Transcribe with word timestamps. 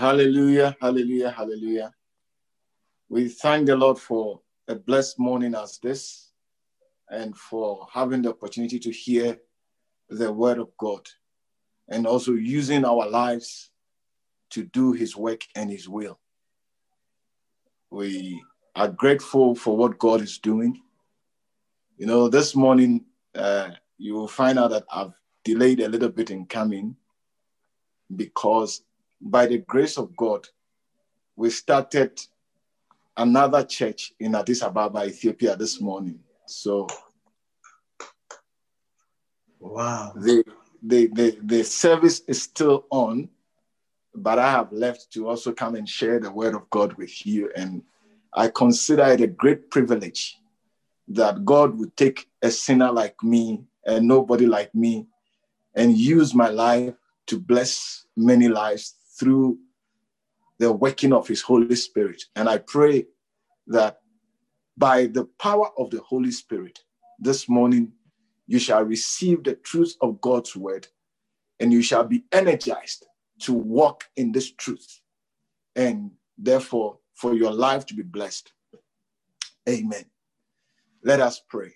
Hallelujah, 0.00 0.74
hallelujah, 0.80 1.30
hallelujah. 1.30 1.92
We 3.10 3.28
thank 3.28 3.66
the 3.66 3.76
Lord 3.76 3.98
for 3.98 4.40
a 4.66 4.74
blessed 4.74 5.18
morning 5.18 5.54
as 5.54 5.78
this 5.82 6.30
and 7.10 7.36
for 7.36 7.86
having 7.92 8.22
the 8.22 8.30
opportunity 8.30 8.78
to 8.78 8.90
hear 8.90 9.38
the 10.08 10.32
word 10.32 10.56
of 10.56 10.74
God 10.78 11.06
and 11.90 12.06
also 12.06 12.32
using 12.32 12.86
our 12.86 13.10
lives 13.10 13.72
to 14.52 14.64
do 14.64 14.92
his 14.92 15.18
work 15.18 15.42
and 15.54 15.70
his 15.70 15.86
will. 15.86 16.18
We 17.90 18.42
are 18.76 18.88
grateful 18.88 19.54
for 19.54 19.76
what 19.76 19.98
God 19.98 20.22
is 20.22 20.38
doing. 20.38 20.80
You 21.98 22.06
know, 22.06 22.30
this 22.30 22.56
morning, 22.56 23.04
uh, 23.34 23.72
you 23.98 24.14
will 24.14 24.28
find 24.28 24.58
out 24.58 24.70
that 24.70 24.84
I've 24.90 25.12
delayed 25.44 25.80
a 25.80 25.90
little 25.90 26.08
bit 26.08 26.30
in 26.30 26.46
coming 26.46 26.96
because 28.16 28.80
by 29.20 29.46
the 29.46 29.58
grace 29.58 29.98
of 29.98 30.16
God, 30.16 30.48
we 31.36 31.50
started 31.50 32.20
another 33.16 33.64
church 33.64 34.12
in 34.18 34.34
Addis 34.34 34.62
Ababa, 34.62 35.04
Ethiopia 35.04 35.56
this 35.56 35.80
morning. 35.80 36.20
So, 36.46 36.86
wow. 39.58 40.12
The, 40.16 40.44
the, 40.82 41.06
the, 41.08 41.38
the 41.42 41.64
service 41.64 42.20
is 42.26 42.42
still 42.42 42.86
on, 42.90 43.28
but 44.14 44.38
I 44.38 44.50
have 44.50 44.72
left 44.72 45.12
to 45.12 45.28
also 45.28 45.52
come 45.52 45.74
and 45.74 45.88
share 45.88 46.18
the 46.18 46.30
word 46.30 46.54
of 46.54 46.68
God 46.70 46.94
with 46.94 47.26
you. 47.26 47.50
And 47.54 47.82
I 48.32 48.48
consider 48.48 49.04
it 49.04 49.20
a 49.20 49.26
great 49.26 49.70
privilege 49.70 50.38
that 51.08 51.44
God 51.44 51.78
would 51.78 51.96
take 51.96 52.28
a 52.42 52.50
sinner 52.50 52.90
like 52.90 53.22
me 53.22 53.64
and 53.84 54.06
nobody 54.06 54.46
like 54.46 54.74
me 54.74 55.06
and 55.74 55.96
use 55.96 56.34
my 56.34 56.48
life 56.48 56.94
to 57.26 57.38
bless 57.38 58.06
many 58.16 58.48
lives 58.48 58.94
through 59.20 59.58
the 60.60 60.72
working 60.72 61.12
of 61.12 61.28
his 61.28 61.42
Holy 61.42 61.76
Spirit. 61.76 62.24
And 62.36 62.48
I 62.48 62.58
pray 62.58 63.06
that 63.68 64.00
by 64.76 65.06
the 65.06 65.26
power 65.40 65.68
of 65.78 65.90
the 65.90 66.00
Holy 66.00 66.32
Spirit, 66.32 66.80
this 67.20 67.48
morning 67.48 67.92
you 68.46 68.58
shall 68.58 68.84
receive 68.84 69.44
the 69.44 69.54
truth 69.54 69.96
of 70.02 70.20
God's 70.22 70.56
word 70.56 70.88
and 71.60 71.72
you 71.72 71.82
shall 71.82 72.04
be 72.04 72.24
energized 72.32 73.06
to 73.40 73.52
walk 73.52 74.04
in 74.16 74.32
this 74.32 74.52
truth 74.52 75.00
and 75.76 76.12
therefore 76.38 76.98
for 77.14 77.34
your 77.34 77.52
life 77.52 77.86
to 77.86 77.94
be 77.94 78.02
blessed. 78.02 78.52
Amen. 79.68 80.06
Let 81.04 81.20
us 81.20 81.40
pray. 81.48 81.72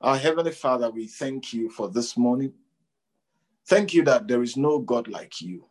Our 0.00 0.16
Heavenly 0.18 0.52
Father, 0.52 0.90
we 0.90 1.06
thank 1.06 1.52
you 1.52 1.70
for 1.70 1.88
this 1.90 2.16
morning. 2.16 2.54
Thank 3.68 3.94
you 3.94 4.04
that 4.04 4.28
there 4.28 4.42
is 4.42 4.56
no 4.56 4.80
God 4.80 5.08
like 5.08 5.40
you. 5.40 5.66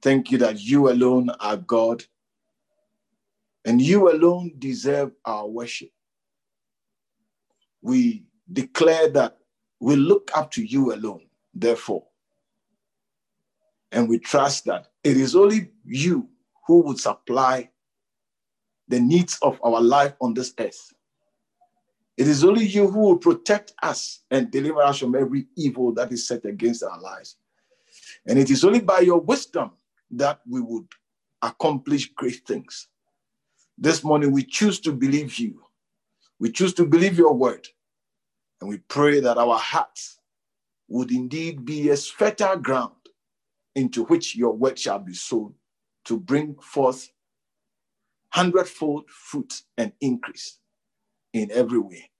Thank 0.00 0.30
you 0.30 0.38
that 0.38 0.60
you 0.60 0.90
alone 0.90 1.30
are 1.40 1.56
God 1.56 2.04
and 3.64 3.82
you 3.82 4.10
alone 4.10 4.52
deserve 4.58 5.12
our 5.24 5.46
worship. 5.46 5.90
We 7.82 8.24
declare 8.50 9.08
that 9.10 9.38
we 9.80 9.96
look 9.96 10.30
up 10.34 10.50
to 10.52 10.64
you 10.64 10.94
alone, 10.94 11.26
therefore. 11.54 12.04
And 13.92 14.08
we 14.08 14.18
trust 14.18 14.64
that 14.66 14.88
it 15.02 15.16
is 15.16 15.34
only 15.34 15.70
you 15.84 16.28
who 16.66 16.80
would 16.82 16.98
supply 16.98 17.70
the 18.88 19.00
needs 19.00 19.38
of 19.42 19.60
our 19.62 19.80
life 19.80 20.14
on 20.20 20.34
this 20.34 20.54
earth. 20.58 20.92
It 22.16 22.26
is 22.26 22.44
only 22.44 22.64
you 22.64 22.88
who 22.88 23.00
will 23.00 23.18
protect 23.18 23.72
us 23.82 24.20
and 24.30 24.50
deliver 24.50 24.82
us 24.82 24.98
from 24.98 25.14
every 25.14 25.46
evil 25.56 25.92
that 25.94 26.10
is 26.10 26.26
set 26.26 26.44
against 26.44 26.82
our 26.82 27.00
lives. 27.00 27.36
And 28.26 28.38
it 28.38 28.50
is 28.50 28.64
only 28.64 28.80
by 28.80 29.00
your 29.00 29.20
wisdom 29.20 29.70
that 30.12 30.40
we 30.48 30.60
would 30.60 30.86
accomplish 31.42 32.12
great 32.14 32.46
things. 32.46 32.88
This 33.76 34.02
morning, 34.02 34.32
we 34.32 34.42
choose 34.42 34.80
to 34.80 34.92
believe 34.92 35.38
you. 35.38 35.62
We 36.40 36.50
choose 36.50 36.74
to 36.74 36.86
believe 36.86 37.18
your 37.18 37.34
word. 37.34 37.66
And 38.60 38.68
we 38.68 38.78
pray 38.88 39.20
that 39.20 39.38
our 39.38 39.58
hearts 39.58 40.18
would 40.88 41.12
indeed 41.12 41.64
be 41.64 41.90
a 41.90 41.96
fertile 41.96 42.56
ground 42.56 42.92
into 43.74 44.04
which 44.04 44.34
your 44.34 44.52
word 44.52 44.78
shall 44.78 44.98
be 44.98 45.14
sown 45.14 45.54
to 46.06 46.18
bring 46.18 46.56
forth 46.56 47.10
hundredfold 48.30 49.08
fruit 49.08 49.62
and 49.76 49.92
increase 50.00 50.58
in 51.32 51.50
every 51.52 51.78
way. 51.78 52.10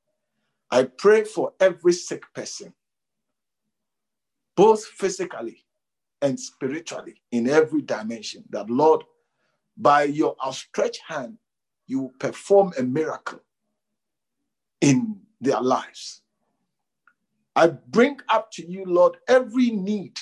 I 0.70 0.84
pray 0.84 1.25
for 1.25 1.55
every 1.59 1.94
sick 1.94 2.22
person, 2.34 2.75
both 4.55 4.84
physically 4.84 5.65
and 6.22 6.38
spiritually 6.38 7.22
in 7.30 7.48
every 7.48 7.82
dimension. 7.82 8.44
That, 8.50 8.68
Lord, 8.70 9.04
by 9.76 10.04
your 10.04 10.36
outstretched 10.44 11.02
hand, 11.06 11.38
you 11.86 12.12
perform 12.18 12.72
a 12.78 12.82
miracle 12.82 13.40
in 14.80 15.20
their 15.40 15.60
lives. 15.60 16.22
I 17.56 17.68
bring 17.68 18.20
up 18.28 18.50
to 18.52 18.70
you, 18.70 18.84
Lord, 18.84 19.16
every 19.26 19.70
need 19.70 20.18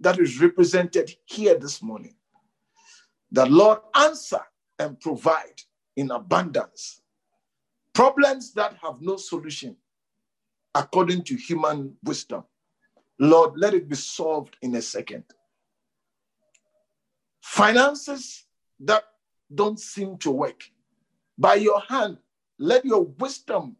that 0.00 0.18
is 0.18 0.40
represented 0.40 1.10
here 1.24 1.58
this 1.58 1.82
morning. 1.82 2.16
That, 3.32 3.50
Lord, 3.50 3.78
answer 3.94 4.40
and 4.78 4.98
provide 5.00 5.62
in 5.96 6.10
abundance 6.10 7.00
problems 7.94 8.52
that 8.52 8.76
have 8.82 9.00
no 9.00 9.16
solution 9.16 9.74
according 10.74 11.22
to 11.24 11.34
human 11.34 11.96
wisdom. 12.04 12.44
Lord, 13.18 13.52
let 13.56 13.74
it 13.74 13.88
be 13.88 13.96
solved 13.96 14.56
in 14.62 14.74
a 14.74 14.82
second. 14.82 15.24
Finances 17.40 18.44
that 18.80 19.04
don't 19.54 19.80
seem 19.80 20.18
to 20.18 20.30
work. 20.30 20.64
By 21.38 21.54
your 21.54 21.80
hand, 21.80 22.18
let 22.58 22.84
your 22.84 23.04
wisdom 23.04 23.76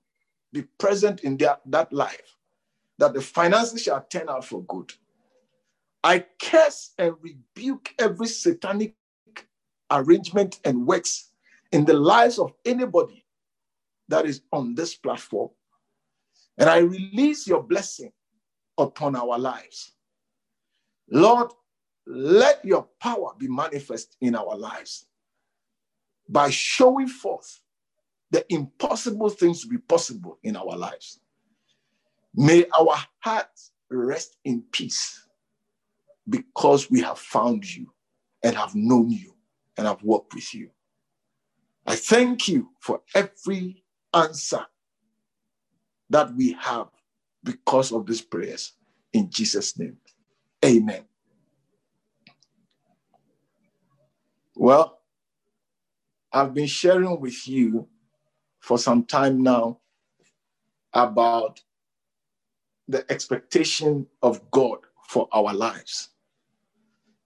be 0.53 0.63
present 0.79 1.21
in 1.21 1.37
their, 1.37 1.59
that 1.67 1.93
life, 1.93 2.37
that 2.99 3.15
the 3.15 3.21
finances 3.21 3.83
shall 3.83 4.03
turn 4.09 4.29
out 4.29 4.45
for 4.45 4.63
good. 4.65 4.93
I 6.03 6.25
curse 6.41 6.93
and 6.99 7.15
rebuke 7.21 7.93
every 7.99 8.29
satanic 8.29 8.95
arrangement 9.91 10.61
and 10.65 10.87
works 10.87 11.31
in 11.73 11.85
the 11.85 11.95
lives 11.95 12.39
of 12.39 12.53
anybody 12.65 13.25
that 14.09 14.25
is 14.25 14.43
on 14.53 14.75
this 14.75 14.95
platform. 14.95 15.51
And 16.59 16.71
I 16.71 16.79
release 16.79 17.47
your 17.47 17.63
blessing 17.63 18.13
upon 18.79 19.17
our 19.17 19.39
lives. 19.39 19.93
Lord, 21.11 21.51
let 22.07 22.65
your 22.65 22.89
power 23.01 23.33
be 23.39 23.49
manifest 23.49 24.17
in 24.21 24.35
our 24.35 24.57
lives 24.57 25.07
by 26.29 26.51
showing 26.51 27.09
forth 27.09 27.61
the 28.31 28.45
impossible 28.53 29.29
things 29.29 29.63
to 29.63 29.69
be 29.69 29.79
possible 29.79 30.39
in 30.43 30.57
our 30.57 30.77
lives. 30.77 31.21
May 32.35 32.67
our 32.79 32.97
hearts 33.21 33.73
rest 33.91 34.37
in 34.45 34.63
peace 34.73 35.27
because 36.29 36.91
we 36.91 37.01
have 37.01 37.19
found 37.19 37.65
you 37.65 37.93
and 38.43 38.57
have 38.57 38.75
known 38.75 39.11
you 39.11 39.34
and 39.77 39.87
have 39.87 40.03
worked 40.03 40.34
with 40.34 40.55
you. 40.55 40.71
I 41.87 41.95
thank 41.95 42.49
you 42.49 42.71
for 42.81 43.01
every 43.15 43.84
answer 44.13 44.67
that 46.11 46.34
we 46.34 46.53
have 46.61 46.89
because 47.47 47.93
of 47.93 48.04
these 48.04 48.21
prayers. 48.21 48.72
In 49.13 49.31
Jesus' 49.31 49.78
name, 49.78 49.97
amen. 50.63 51.04
Well, 54.54 54.98
I've 56.33 56.53
been 56.53 56.66
sharing 56.66 57.19
with 57.21 57.48
you 57.48 57.89
for 58.60 58.78
some 58.78 59.04
time 59.04 59.43
now 59.43 59.78
about 60.93 61.63
the 62.89 63.10
expectation 63.10 64.07
of 64.22 64.51
God 64.51 64.78
for 65.09 65.28
our 65.33 65.54
lives. 65.54 66.10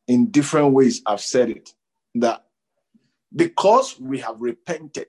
In 0.07 0.31
different 0.31 0.75
ways, 0.75 1.03
I've 1.07 1.21
said 1.21 1.51
it 1.51 1.73
that 2.17 2.45
because 3.35 3.99
we 3.99 4.19
have 4.19 4.41
repented, 4.41 5.09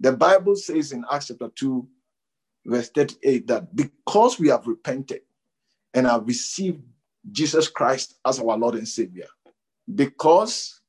the 0.00 0.12
Bible 0.12 0.56
says 0.56 0.92
in 0.92 1.04
Acts 1.10 1.28
chapter 1.28 1.48
2, 1.48 1.86
verse 2.64 2.90
38 2.90 3.46
that 3.46 3.74
because 3.76 4.38
we 4.38 4.48
have 4.48 4.66
repented 4.66 5.20
and 5.92 6.06
have 6.06 6.26
received 6.26 6.82
Jesus 7.30 7.68
Christ 7.68 8.16
as 8.26 8.40
our 8.40 8.56
Lord 8.56 8.74
and 8.74 8.88
Savior. 8.88 9.26
Because, 9.94 10.80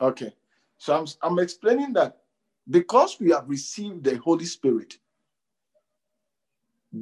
okay, 0.00 0.34
so 0.78 0.96
I'm, 0.98 1.06
I'm 1.22 1.38
explaining 1.38 1.92
that 1.94 2.18
because 2.68 3.18
we 3.20 3.30
have 3.30 3.48
received 3.48 4.04
the 4.04 4.18
Holy 4.18 4.44
Spirit 4.44 4.98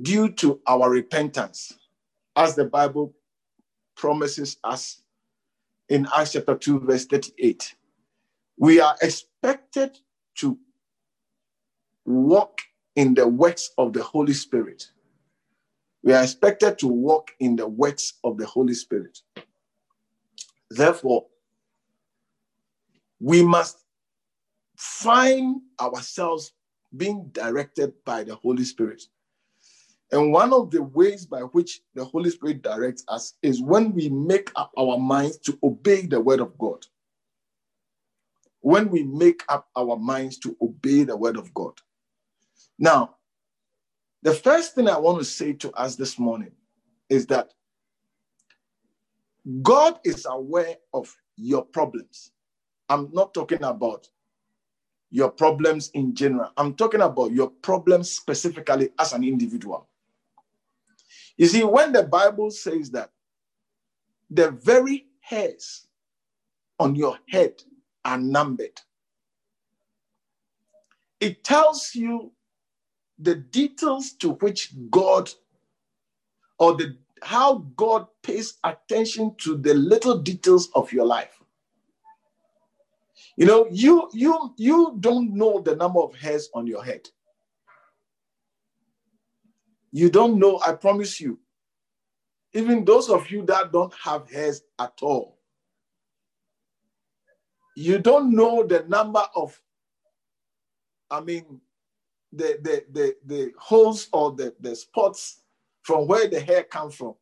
due 0.03 0.31
to 0.31 0.61
our 0.67 0.89
repentance, 0.89 1.79
as 2.37 2.55
the 2.55 2.65
Bible 2.65 3.15
promises 3.97 4.57
us 4.65 5.03
in 5.89 6.07
Acts 6.17 6.33
chapter 6.33 6.55
2, 6.55 6.81
verse 6.81 7.07
38, 7.07 7.75
we 8.57 8.81
are 8.81 8.95
expected 9.03 9.99
to 10.37 10.57
walk 12.05 12.61
in 12.97 13.15
the 13.15 13.27
works 13.27 13.71
of 13.79 13.93
the 13.93 14.03
Holy 14.03 14.33
Spirit. 14.33 14.91
We 16.03 16.13
are 16.13 16.23
expected 16.23 16.79
to 16.79 16.89
walk 16.89 17.31
in 17.41 17.57
the 17.57 17.69
works 17.69 18.15
of 18.25 18.39
the 18.39 18.47
Holy 18.47 18.75
Spirit. 18.75 19.19
Therefore, 20.71 21.27
we 23.21 23.43
must 23.43 23.85
find 24.77 25.61
ourselves 25.81 26.53
being 26.97 27.29
directed 27.33 27.93
by 28.05 28.25
the 28.25 28.35
Holy 28.35 28.65
Spirit. 28.65 29.03
And 30.13 30.33
one 30.33 30.53
of 30.53 30.71
the 30.71 30.83
ways 30.83 31.27
by 31.27 31.41
which 31.41 31.83
the 31.95 32.05
Holy 32.05 32.31
Spirit 32.31 32.63
directs 32.63 33.05
us 33.09 33.35
is 33.43 33.63
when 33.63 33.93
we 33.93 34.09
make 34.09 34.51
up 34.57 34.73
our 34.77 34.99
minds 34.99 35.39
to 35.39 35.59
obey 35.63 36.07
the 36.07 36.21
word 36.21 36.41
of 36.41 36.57
God. 36.59 36.85
When 38.61 38.89
we 38.91 39.05
make 39.05 39.43
up 39.49 39.69
our 39.77 39.97
minds 39.97 40.39
to 40.39 40.57
obey 40.61 41.05
the 41.05 41.17
word 41.17 41.37
of 41.37 41.53
God. 41.55 41.75
Now, 42.81 43.17
the 44.23 44.33
first 44.33 44.75
thing 44.75 44.89
I 44.89 44.99
want 44.99 45.19
to 45.19 45.25
say 45.25 45.53
to 45.53 45.71
us 45.73 45.97
this 45.97 46.19
morning 46.19 46.53
is 47.11 47.27
that 47.27 47.51
God 49.63 49.99
is 50.05 50.27
aware 50.29 50.77
of 50.95 51.15
your 51.37 51.63
problems. 51.63 52.33
I'm 52.89 53.11
not 53.13 53.35
talking 53.35 53.63
about 53.63 54.09
your 55.11 55.31
problems 55.31 55.91
in 55.93 56.15
general. 56.15 56.51
I'm 56.57 56.75
talking 56.75 57.03
about 57.03 57.33
your 57.33 57.51
problems 57.51 58.11
specifically 58.11 58.91
as 58.99 59.13
an 59.13 59.25
individual. 59.25 59.87
You 61.37 61.47
see, 61.47 61.65
when 61.65 61.93
the 61.93 62.05
Bible 62.05 62.51
says 62.51 62.91
that 62.93 63.11
the 64.31 64.53
very 64.53 65.07
hairs 65.21 65.87
on 66.79 66.95
your 66.95 67.19
head 67.29 67.63
are 68.05 68.19
numbered, 68.19 68.81
it 71.21 71.45
tells 71.45 71.95
you 71.95 72.33
the 73.23 73.37
details 73.37 74.13
to 74.15 74.33
which 74.33 74.73
God 74.91 75.31
or 76.59 76.77
the 76.77 76.97
how 77.23 77.59
God 77.77 78.07
pays 78.23 78.59
attention 78.65 79.35
to 79.39 79.57
the 79.57 79.75
little 79.75 80.19
details 80.19 80.71
of 80.75 80.93
your 80.93 81.05
life. 81.05 81.39
You 83.37 83.47
know, 83.47 83.67
you 83.71 84.09
you 84.13 84.55
you 84.57 84.97
don't 85.01 85.35
know 85.35 85.61
the 85.61 85.77
number 85.77 86.01
of 86.01 86.15
hairs 86.15 86.49
on 86.55 86.67
your 86.67 86.85
head. 86.85 87.09
You 89.93 90.11
don't 90.11 90.39
know, 90.39 90.61
I 90.65 90.73
promise 90.73 91.21
you. 91.21 91.39
Even 92.53 92.85
those 92.85 93.09
of 93.09 93.31
you 93.31 93.45
that 93.47 93.73
don't 93.73 93.93
have 93.95 94.31
hairs 94.31 94.63
at 94.79 94.95
all, 95.03 95.39
you 97.77 97.99
don't 97.99 98.35
know 98.35 98.67
the 98.67 98.85
number 98.89 99.23
of, 99.35 99.61
I 101.11 101.21
mean, 101.21 101.61
the 102.33 102.59
the 102.63 102.85
the, 102.93 103.17
the 103.27 103.53
holes 103.59 104.09
or 104.13 104.33
the, 104.33 104.55
the 104.61 104.77
spots 104.77 105.43
from 105.83 106.07
where 106.07 106.29
the 106.29 106.41
hair 106.41 106.65
comes 106.65 106.95
from. 106.95 107.15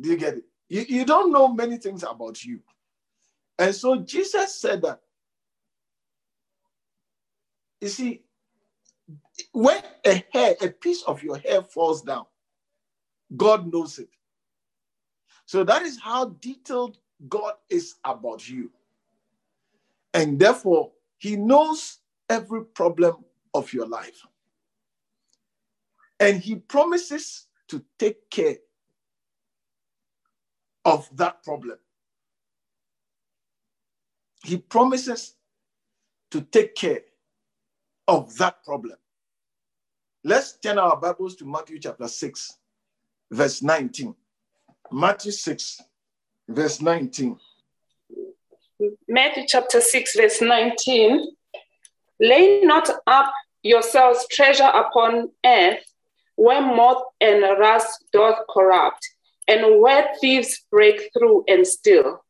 Do 0.00 0.10
you 0.10 0.16
get 0.16 0.34
it? 0.34 0.44
You, 0.68 0.84
you 0.88 1.04
don't 1.04 1.32
know 1.32 1.48
many 1.48 1.78
things 1.78 2.02
about 2.02 2.44
you. 2.44 2.60
And 3.58 3.74
so 3.74 3.96
Jesus 3.96 4.54
said 4.54 4.82
that. 4.82 5.00
You 7.80 7.88
see, 7.88 8.22
when 9.52 9.82
a 10.04 10.24
hair, 10.32 10.56
a 10.60 10.68
piece 10.68 11.02
of 11.04 11.22
your 11.22 11.38
hair 11.38 11.62
falls 11.62 12.02
down, 12.02 12.26
God 13.36 13.72
knows 13.72 13.98
it. 13.98 14.08
So 15.46 15.64
that 15.64 15.82
is 15.82 16.00
how 16.00 16.26
detailed 16.40 16.98
God 17.28 17.54
is 17.70 17.94
about 18.04 18.48
you. 18.48 18.70
And 20.14 20.38
therefore, 20.38 20.92
He 21.18 21.36
knows 21.36 21.98
every 22.28 22.64
problem 22.64 23.24
of 23.56 23.72
your 23.72 23.86
life. 23.86 24.26
And 26.20 26.40
he 26.40 26.56
promises 26.56 27.46
to 27.68 27.82
take 27.98 28.30
care 28.30 28.56
of 30.84 31.08
that 31.16 31.42
problem. 31.42 31.78
He 34.44 34.58
promises 34.58 35.34
to 36.30 36.40
take 36.40 36.74
care 36.74 37.00
of 38.06 38.36
that 38.38 38.64
problem. 38.64 38.96
Let's 40.22 40.52
turn 40.58 40.78
our 40.78 40.96
Bibles 40.96 41.36
to 41.36 41.44
Matthew 41.44 41.78
chapter 41.78 42.08
6, 42.08 42.58
verse 43.30 43.62
19. 43.62 44.14
Matthew 44.92 45.32
6, 45.32 45.82
verse 46.48 46.80
19. 46.80 47.38
Matthew 49.08 49.44
chapter 49.48 49.80
6, 49.80 50.16
verse 50.16 50.40
19. 50.40 51.26
Lay 52.20 52.62
not 52.62 52.88
up 53.06 53.32
yourselves 53.66 54.26
treasure 54.30 54.70
upon 54.72 55.30
earth, 55.44 55.84
where 56.36 56.60
moth 56.60 57.02
and 57.20 57.42
rust 57.58 58.04
doth 58.12 58.38
corrupt, 58.50 59.08
and 59.48 59.80
where 59.80 60.08
thieves 60.20 60.64
break 60.70 61.10
through 61.12 61.44
and 61.48 61.66
steal. 61.66 62.24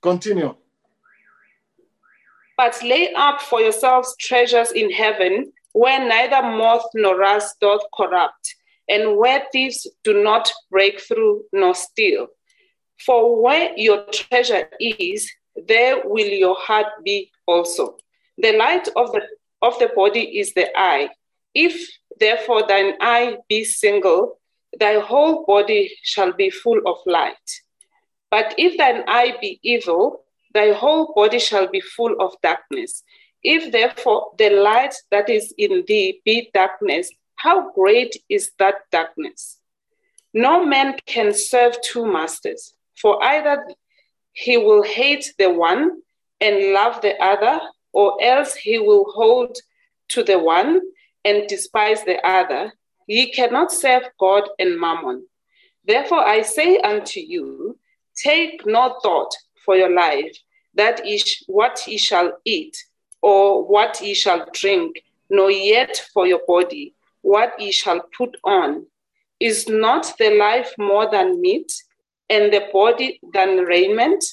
Continue. 0.00 0.54
But 2.56 2.82
lay 2.82 3.12
up 3.14 3.40
for 3.40 3.60
yourselves 3.60 4.14
treasures 4.18 4.72
in 4.72 4.90
heaven, 4.90 5.52
where 5.72 6.06
neither 6.06 6.42
moth 6.42 6.86
nor 6.94 7.16
rust 7.16 7.60
doth 7.60 7.82
corrupt, 7.96 8.54
and 8.88 9.16
where 9.16 9.44
thieves 9.52 9.86
do 10.04 10.22
not 10.22 10.50
break 10.70 11.00
through 11.00 11.44
nor 11.52 11.74
steal. 11.74 12.26
For 13.06 13.40
where 13.42 13.72
your 13.78 14.04
treasure 14.12 14.68
is, 14.78 15.30
there 15.66 16.02
will 16.04 16.26
your 16.26 16.56
heart 16.58 16.86
be 17.04 17.30
also. 17.46 17.96
The 18.36 18.56
light 18.56 18.88
of 18.96 19.12
the 19.12 19.22
of 19.62 19.78
the 19.78 19.90
body 19.94 20.38
is 20.38 20.54
the 20.54 20.68
eye. 20.76 21.10
If 21.54 21.88
therefore 22.18 22.66
thine 22.66 22.94
eye 23.00 23.38
be 23.48 23.64
single, 23.64 24.38
thy 24.78 25.00
whole 25.00 25.44
body 25.46 25.96
shall 26.02 26.32
be 26.32 26.50
full 26.50 26.80
of 26.86 26.98
light. 27.06 27.34
But 28.30 28.54
if 28.56 28.78
thine 28.78 29.02
eye 29.08 29.36
be 29.40 29.58
evil, 29.62 30.24
thy 30.54 30.72
whole 30.72 31.12
body 31.14 31.38
shall 31.38 31.68
be 31.68 31.80
full 31.80 32.14
of 32.20 32.34
darkness. 32.42 33.02
If 33.42 33.72
therefore 33.72 34.32
the 34.38 34.50
light 34.50 34.94
that 35.10 35.28
is 35.28 35.52
in 35.56 35.84
thee 35.86 36.20
be 36.24 36.50
darkness, 36.52 37.10
how 37.36 37.72
great 37.72 38.16
is 38.28 38.52
that 38.58 38.74
darkness? 38.92 39.58
No 40.32 40.64
man 40.64 40.96
can 41.06 41.32
serve 41.32 41.80
two 41.82 42.06
masters, 42.06 42.74
for 43.00 43.22
either 43.24 43.66
he 44.32 44.56
will 44.56 44.82
hate 44.82 45.32
the 45.38 45.50
one 45.50 46.02
and 46.40 46.72
love 46.72 47.00
the 47.00 47.20
other, 47.22 47.60
or 47.92 48.22
else 48.22 48.54
he 48.54 48.78
will 48.78 49.04
hold 49.12 49.56
to 50.08 50.22
the 50.22 50.38
one 50.38 50.80
and 51.24 51.48
despise 51.48 52.04
the 52.04 52.24
other. 52.26 52.72
Ye 53.06 53.32
cannot 53.32 53.72
serve 53.72 54.04
God 54.18 54.48
and 54.58 54.78
mammon. 54.78 55.26
Therefore 55.84 56.24
I 56.26 56.42
say 56.42 56.78
unto 56.78 57.20
you, 57.20 57.78
take 58.16 58.66
no 58.66 58.98
thought 59.02 59.34
for 59.64 59.76
your 59.76 59.90
life, 59.90 60.36
that 60.74 61.06
is 61.06 61.42
what 61.46 61.82
ye 61.86 61.98
shall 61.98 62.38
eat, 62.44 62.76
or 63.22 63.66
what 63.66 64.00
ye 64.00 64.14
shall 64.14 64.46
drink, 64.52 65.02
nor 65.28 65.50
yet 65.50 66.08
for 66.12 66.26
your 66.26 66.40
body, 66.46 66.94
what 67.22 67.58
ye 67.58 67.72
shall 67.72 68.00
put 68.16 68.36
on. 68.44 68.86
Is 69.40 69.68
not 69.68 70.12
the 70.18 70.30
life 70.36 70.72
more 70.78 71.10
than 71.10 71.40
meat, 71.40 71.72
and 72.28 72.52
the 72.52 72.68
body 72.72 73.20
than 73.32 73.64
raiment? 73.64 74.24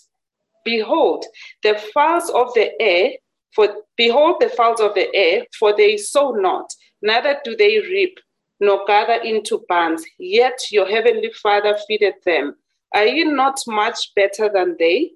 Behold, 0.63 1.25
the 1.63 1.75
fowls 1.93 2.29
of 2.29 2.53
the 2.53 2.69
air 2.81 3.11
for 3.54 3.70
behold 3.96 4.38
the 4.39 4.50
fowls 4.50 4.80
of 4.80 4.94
the 4.94 5.13
air, 5.16 5.46
for 5.58 5.75
they 5.75 5.98
sow 5.98 6.32
not, 6.32 6.72
neither 7.01 7.39
do 7.44 7.56
they 7.56 7.80
reap, 7.80 8.20
nor 8.60 8.86
gather 8.86 9.22
into 9.24 9.66
barns, 9.68 10.04
yet 10.18 10.60
your 10.72 10.88
heavenly 10.88 11.32
Father 11.32 11.77
feedeth 11.88 12.24
them. 12.24 12.56
Are 12.94 13.06
you 13.06 13.32
not 13.32 13.60
much 13.68 14.13
better 14.16 14.50
than 14.54 14.75
they? 14.80 15.12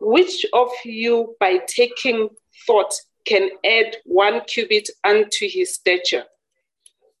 Which 0.00 0.46
of 0.52 0.70
you, 0.84 1.36
by 1.40 1.58
taking 1.66 2.28
thought, 2.66 2.94
can 3.26 3.50
add 3.64 3.96
one 4.04 4.42
cubit 4.46 4.88
unto 5.04 5.48
his 5.48 5.74
stature? 5.74 6.24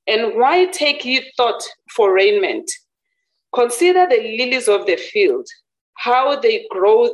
And 0.06 0.36
why 0.36 0.66
take 0.66 1.04
ye 1.04 1.30
thought 1.36 1.62
for 1.94 2.14
raiment? 2.14 2.70
Consider 3.54 4.06
the 4.08 4.16
lilies 4.38 4.68
of 4.68 4.86
the 4.86 4.96
field, 4.96 5.46
how 5.94 6.38
they 6.40 6.66
grow, 6.70 7.10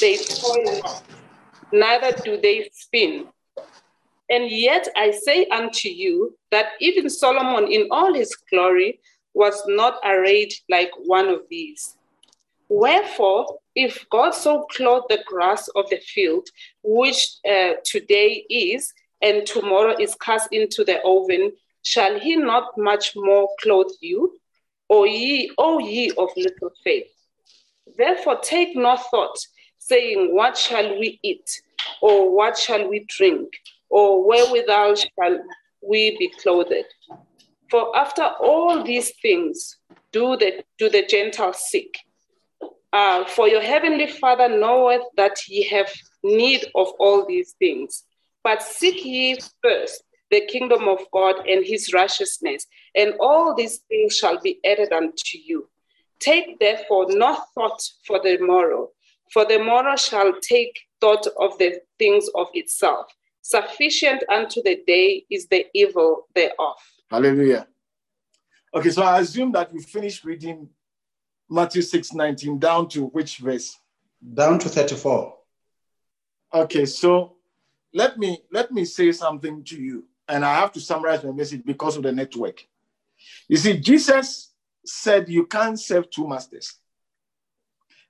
they 0.00 0.16
toil 0.16 0.80
not 0.82 1.02
neither 1.72 2.12
do 2.24 2.40
they 2.40 2.68
spin. 2.72 3.26
And 4.30 4.50
yet 4.50 4.88
I 4.96 5.10
say 5.10 5.46
unto 5.46 5.88
you 5.88 6.36
that 6.50 6.72
even 6.80 7.08
Solomon 7.08 7.70
in 7.72 7.88
all 7.90 8.12
his 8.12 8.34
glory 8.50 9.00
was 9.34 9.62
not 9.66 9.98
arrayed 10.04 10.52
like 10.68 10.90
one 11.04 11.28
of 11.28 11.42
these. 11.48 11.96
Wherefore, 12.68 13.58
if 13.74 14.06
God 14.10 14.32
so 14.32 14.66
clothed 14.70 15.06
the 15.08 15.22
grass 15.26 15.68
of 15.68 15.88
the 15.88 15.98
field, 15.98 16.48
which 16.82 17.36
uh, 17.48 17.74
today 17.84 18.44
is, 18.50 18.92
and 19.22 19.46
tomorrow 19.46 19.96
is 19.98 20.14
cast 20.16 20.52
into 20.52 20.84
the 20.84 21.00
oven, 21.04 21.52
shall 21.82 22.18
he 22.20 22.36
not 22.36 22.76
much 22.76 23.12
more 23.16 23.48
clothe 23.62 23.90
you? 24.00 24.38
O 24.90 25.04
ye, 25.04 25.50
O 25.56 25.78
ye 25.78 26.10
of 26.18 26.30
little 26.36 26.70
faith. 26.84 27.08
Therefore 27.96 28.38
take 28.40 28.76
no 28.76 28.96
thought, 28.96 29.38
saying, 29.78 30.34
What 30.34 30.56
shall 30.56 30.98
we 30.98 31.18
eat? 31.22 31.50
Or 32.02 32.34
what 32.34 32.58
shall 32.58 32.88
we 32.88 33.04
drink? 33.08 33.48
Or 33.90 34.26
wherewithal 34.26 34.96
shall 34.96 35.40
we 35.82 36.16
be 36.18 36.30
clothed? 36.42 36.84
For 37.70 37.96
after 37.96 38.22
all 38.22 38.82
these 38.84 39.12
things 39.20 39.76
do 40.12 40.36
the, 40.36 40.64
do 40.78 40.88
the 40.88 41.04
Gentiles 41.06 41.58
seek. 41.68 41.98
Uh, 42.92 43.24
for 43.26 43.48
your 43.48 43.60
heavenly 43.60 44.06
Father 44.06 44.48
knoweth 44.48 45.02
that 45.16 45.36
ye 45.48 45.62
have 45.68 45.92
need 46.22 46.64
of 46.74 46.88
all 46.98 47.26
these 47.26 47.54
things. 47.58 48.04
But 48.42 48.62
seek 48.62 49.04
ye 49.04 49.38
first 49.62 50.02
the 50.30 50.40
kingdom 50.46 50.88
of 50.88 51.00
God 51.12 51.46
and 51.46 51.64
his 51.64 51.92
righteousness, 51.92 52.66
and 52.94 53.14
all 53.20 53.54
these 53.54 53.78
things 53.88 54.16
shall 54.16 54.40
be 54.40 54.58
added 54.64 54.92
unto 54.92 55.38
you. 55.38 55.68
Take 56.20 56.58
therefore 56.58 57.06
no 57.10 57.38
thought 57.54 57.80
for 58.06 58.20
the 58.22 58.38
morrow, 58.38 58.90
for 59.32 59.44
the 59.44 59.58
morrow 59.58 59.96
shall 59.96 60.32
take 60.40 60.78
thought 61.00 61.26
of 61.38 61.56
the 61.58 61.80
things 61.98 62.28
of 62.34 62.48
itself. 62.54 63.06
Sufficient 63.42 64.24
unto 64.28 64.62
the 64.62 64.82
day 64.86 65.24
is 65.30 65.46
the 65.48 65.66
evil 65.74 66.26
thereof. 66.34 66.76
Hallelujah. 67.10 67.66
Okay, 68.74 68.90
so 68.90 69.02
I 69.02 69.20
assume 69.20 69.52
that 69.52 69.72
you 69.72 69.80
finished 69.80 70.24
reading 70.24 70.68
Matthew 71.48 71.82
6 71.82 72.12
19 72.12 72.58
down 72.58 72.88
to 72.90 73.06
which 73.06 73.38
verse? 73.38 73.78
Down 74.34 74.58
to 74.58 74.68
34. 74.68 75.34
Okay, 76.54 76.84
so 76.84 77.36
let 77.94 78.18
me 78.18 78.38
let 78.52 78.70
me 78.72 78.84
say 78.84 79.12
something 79.12 79.64
to 79.64 79.80
you, 79.80 80.04
and 80.28 80.44
I 80.44 80.56
have 80.56 80.72
to 80.72 80.80
summarize 80.80 81.24
my 81.24 81.32
message 81.32 81.62
because 81.64 81.96
of 81.96 82.02
the 82.02 82.12
network. 82.12 82.66
You 83.48 83.56
see, 83.56 83.78
Jesus 83.78 84.52
said 84.84 85.28
you 85.28 85.46
can't 85.46 85.80
serve 85.80 86.10
two 86.10 86.28
masters. 86.28 86.74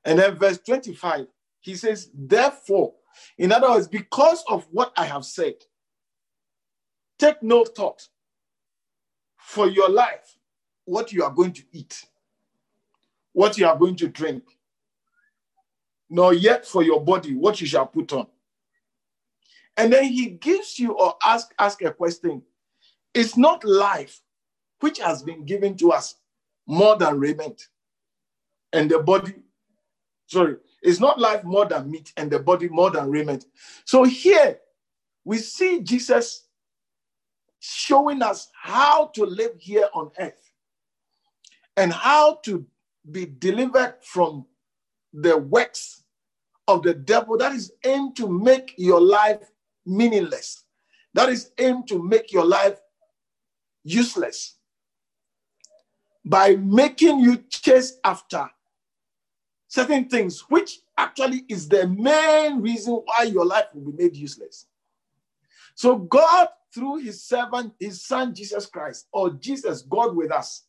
And 0.05 0.19
then 0.19 0.37
verse 0.37 0.59
25, 0.59 1.27
he 1.61 1.75
says, 1.75 2.11
therefore, 2.15 2.95
in 3.37 3.53
other 3.53 3.71
words, 3.71 3.89
because 3.89 4.45
of 4.49 4.67
what 4.71 4.93
I 4.97 5.05
have 5.05 5.25
said, 5.25 5.55
take 7.19 7.43
no 7.43 7.65
thought 7.65 8.09
for 9.37 9.69
your 9.69 9.89
life, 9.89 10.37
what 10.85 11.13
you 11.13 11.25
are 11.25 11.31
going 11.31 11.53
to 11.53 11.63
eat, 11.73 12.05
what 13.33 13.59
you 13.59 13.67
are 13.67 13.77
going 13.77 13.97
to 13.97 14.09
drink, 14.09 14.45
nor 16.09 16.33
yet 16.33 16.65
for 16.65 16.83
your 16.83 17.05
body, 17.05 17.35
what 17.35 17.61
you 17.61 17.67
shall 17.67 17.87
put 17.87 18.13
on. 18.13 18.27
And 19.77 19.93
then 19.93 20.05
he 20.05 20.27
gives 20.27 20.79
you 20.79 20.93
or 20.93 21.15
ask, 21.25 21.53
ask 21.59 21.83
a 21.83 21.93
question. 21.93 22.43
It's 23.15 23.37
not 23.37 23.65
life 23.65 24.21
which 24.81 24.99
has 24.99 25.23
been 25.23 25.45
given 25.45 25.77
to 25.77 25.93
us 25.93 26.17
more 26.67 26.97
than 26.97 27.19
raiment 27.19 27.69
and 28.73 28.91
the 28.91 28.99
body 28.99 29.35
sorry. 30.29 30.57
It's 30.83 31.01
not 31.01 31.19
life 31.19 31.43
more 31.43 31.67
than 31.67 31.91
meat 31.91 32.13
and 32.17 32.31
the 32.31 32.39
body 32.39 32.69
more 32.69 32.91
than 32.91 33.11
raiment. 33.11 33.47
So 33.85 34.05
here 34.05 34.59
we 35.25 35.39
see 35.39 35.83
jesus 35.83 36.47
showing 37.61 38.23
us 38.23 38.49
how 38.55 39.09
to 39.09 39.25
live 39.25 39.53
here 39.59 39.89
on 39.93 40.11
earth 40.19 40.53
and 41.77 41.93
how 41.93 42.37
to 42.45 42.65
be 43.11 43.27
delivered 43.27 43.97
from 44.01 44.47
the 45.13 45.37
works 45.37 46.05
of 46.69 46.83
the 46.83 46.95
devil 46.95 47.37
that 47.37 47.53
is 47.53 47.73
aimed 47.85 48.17
to 48.17 48.29
make 48.29 48.75
your 48.79 49.01
life 49.01 49.51
meaningless 49.85 50.65
that 51.15 51.29
is 51.31 51.51
aimed 51.59 51.89
to 51.89 52.03
make 52.03 52.33
your 52.33 52.45
life 52.45 52.79
useless. 53.85 54.57
By 56.25 56.57
making 56.57 57.21
you 57.21 57.39
chase 57.49 57.99
after 58.05 58.49
certain 59.69 60.09
things, 60.09 60.41
which 60.49 60.81
actually 60.97 61.45
is 61.49 61.69
the 61.69 61.87
main 61.87 62.61
reason 62.61 62.95
why 63.05 63.25
your 63.25 63.47
life 63.47 63.67
will 63.75 63.93
be 63.93 64.05
made 64.05 64.17
useless. 64.17 64.67
So, 65.75 65.97
God, 65.97 66.49
through 66.75 66.99
his 66.99 67.23
servant, 67.23 67.73
his 67.79 68.03
son 68.05 68.35
Jesus 68.35 68.67
Christ, 68.67 69.07
or 69.13 69.31
Jesus, 69.31 69.83
God 69.83 70.17
with 70.17 70.33
us, 70.33 70.65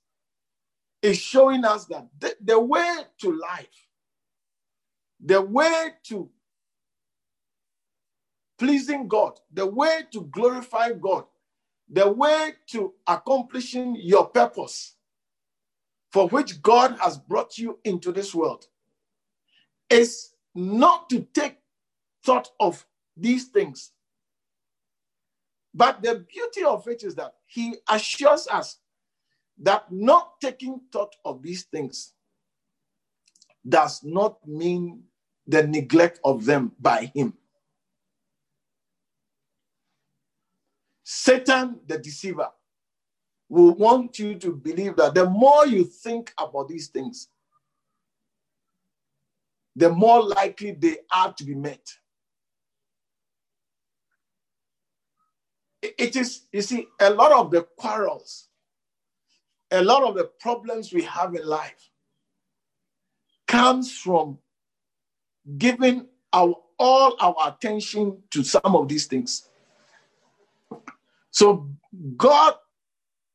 is 1.02 1.18
showing 1.18 1.66
us 1.66 1.86
that 1.86 2.08
the, 2.20 2.36
the 2.44 2.60
way 2.60 2.94
to 3.22 3.38
life, 3.38 3.88
the 5.24 5.42
way 5.42 5.90
to 6.04 6.30
pleasing 8.58 9.08
God, 9.08 9.40
the 9.52 9.66
way 9.66 10.02
to 10.12 10.22
glorify 10.24 10.92
God, 10.92 11.24
the 11.90 12.10
way 12.12 12.54
to 12.68 12.94
accomplishing 13.08 13.96
your 13.96 14.28
purpose 14.28 14.96
for 16.12 16.28
which 16.28 16.62
God 16.62 16.98
has 17.00 17.18
brought 17.18 17.58
you 17.58 17.80
into 17.84 18.12
this 18.12 18.36
world 18.36 18.68
is 19.90 20.34
not 20.56 21.10
to 21.10 21.22
take 21.34 21.58
thought 22.24 22.50
of 22.60 22.86
these 23.16 23.46
things. 23.46 23.92
But 25.74 26.02
the 26.02 26.26
beauty 26.32 26.64
of 26.64 26.88
it 26.88 27.04
is 27.04 27.16
that 27.16 27.36
he 27.46 27.76
assures 27.90 28.48
us 28.48 28.78
that 29.62 29.92
not 29.92 30.40
taking 30.42 30.82
thought 30.92 31.16
of 31.26 31.44
these 31.44 31.64
things 31.64 32.14
does 33.68 34.04
not 34.04 34.46
mean 34.48 35.04
the 35.48 35.66
neglect 35.66 36.20
of 36.24 36.46
them 36.46 36.72
by 36.80 37.12
him. 37.14 37.34
Satan, 41.04 41.80
the 41.88 41.98
deceiver, 41.98 42.50
will 43.50 43.74
want 43.74 44.20
you 44.20 44.36
to 44.36 44.54
believe 44.54 44.96
that 44.96 45.16
the 45.16 45.28
more 45.28 45.66
you 45.66 45.84
think 45.84 46.32
about 46.38 46.68
these 46.68 46.88
things, 46.88 47.30
the 49.76 49.90
more 49.90 50.24
likely 50.24 50.72
they 50.72 50.98
are 51.14 51.34
to 51.34 51.44
be 51.44 51.56
met. 51.56 51.86
It 55.82 56.16
is, 56.16 56.42
you 56.52 56.62
see, 56.62 56.88
a 57.00 57.10
lot 57.10 57.32
of 57.32 57.52
the 57.52 57.64
quarrels, 57.78 58.50
a 59.72 59.82
lot 59.82 60.04
of 60.04 60.16
the 60.16 60.26
problems 60.40 60.92
we 60.92 61.04
have 61.04 61.36
in 61.36 61.46
life 61.46 61.90
comes 63.48 63.96
from 63.96 64.40
giving 65.58 66.08
our 66.34 66.56
all 66.78 67.16
our 67.20 67.36
attention 67.48 68.24
to 68.32 68.44
some 68.44 68.76
of 68.76 68.88
these 68.88 69.06
things. 69.06 69.50
So 71.32 71.70
God 72.16 72.56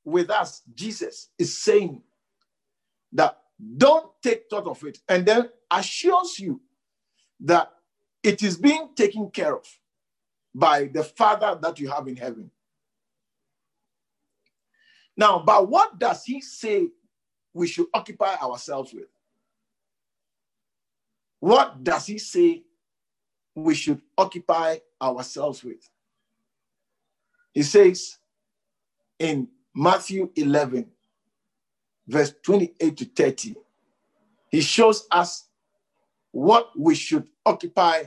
with 0.05 0.31
us, 0.31 0.63
Jesus 0.75 1.29
is 1.39 1.59
saying 1.63 2.03
that 3.13 3.39
don't 3.77 4.11
take 4.23 4.45
thought 4.51 4.67
of 4.67 4.83
it, 4.85 4.99
and 5.09 5.25
then 5.25 5.49
assures 5.79 6.39
you 6.39 6.61
that 7.41 7.71
it 8.23 8.43
is 8.43 8.57
being 8.57 8.91
taken 8.95 9.31
care 9.31 9.57
of 9.57 9.67
by 10.55 10.85
the 10.85 11.03
Father 11.03 11.59
that 11.61 11.79
you 11.79 11.89
have 11.89 12.07
in 12.09 12.17
heaven. 12.17 12.51
Now, 15.17 15.43
but 15.45 15.69
what 15.69 15.99
does 15.99 16.25
he 16.25 16.41
say 16.41 16.89
we 17.53 17.67
should 17.67 17.87
occupy 17.95 18.35
ourselves 18.37 18.93
with? 18.93 19.09
What 21.41 21.85
does 21.85 22.07
he 22.07 22.19
say 22.19 22.63
we 23.55 23.75
should 23.75 24.01
occupy 24.17 24.79
ourselves 25.01 25.63
with? 25.63 25.89
He 27.53 27.63
says 27.63 28.17
in 29.19 29.49
Matthew 29.75 30.31
11, 30.35 30.87
verse 32.09 32.35
28 32.43 32.97
to 32.97 33.05
30, 33.05 33.57
he 34.51 34.61
shows 34.61 35.07
us 35.11 35.44
what 36.35 36.71
we 36.77 36.97
should 36.97 37.29
occupy 37.47 38.03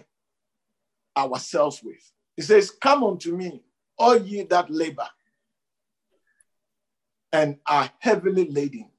ourselves 1.15 1.81
with. 1.81 2.12
He 2.36 2.41
says, 2.41 2.69
Come 2.69 3.05
unto 3.05 3.36
me, 3.36 3.63
all 3.98 4.17
ye 4.17 4.43
that 4.43 4.69
labor 4.69 5.07
and 7.31 7.57
are 7.65 7.89
heavily 8.00 8.50
laden, 8.50 8.89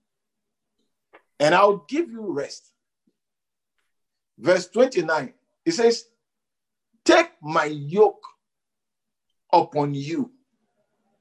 and 1.39 1.55
I'll 1.55 1.85
give 1.89 2.11
you 2.11 2.33
rest. 2.33 2.73
Verse 4.39 4.67
29, 4.69 5.35
he 5.63 5.71
says, 5.73 6.07
Take 7.05 7.31
my 7.43 7.67
yoke 7.67 8.25
upon 9.53 9.95
you 9.95 10.31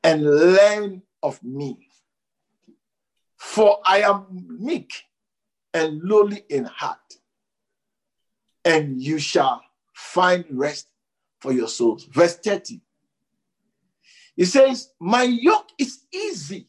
and 0.01 0.23
learn 0.23 1.01
of 1.21 1.43
me. 1.43 1.89
For 3.35 3.79
I 3.85 3.99
am 4.01 4.47
meek 4.47 4.93
and 5.73 6.01
lowly 6.01 6.43
in 6.49 6.63
heart, 6.63 7.17
and 8.67 9.01
you 9.01 9.17
shall 9.17 9.63
find 9.93 10.43
rest 10.51 10.89
for 11.39 11.53
your 11.53 11.69
souls. 11.69 12.03
Verse 12.03 12.35
30. 12.35 12.81
He 14.35 14.43
says, 14.43 14.91
My 14.99 15.23
yoke 15.23 15.69
is 15.79 16.03
easy 16.13 16.67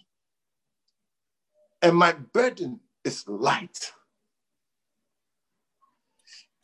and 1.83 1.97
my 1.97 2.13
burden 2.13 2.79
is 3.05 3.27
light. 3.27 3.93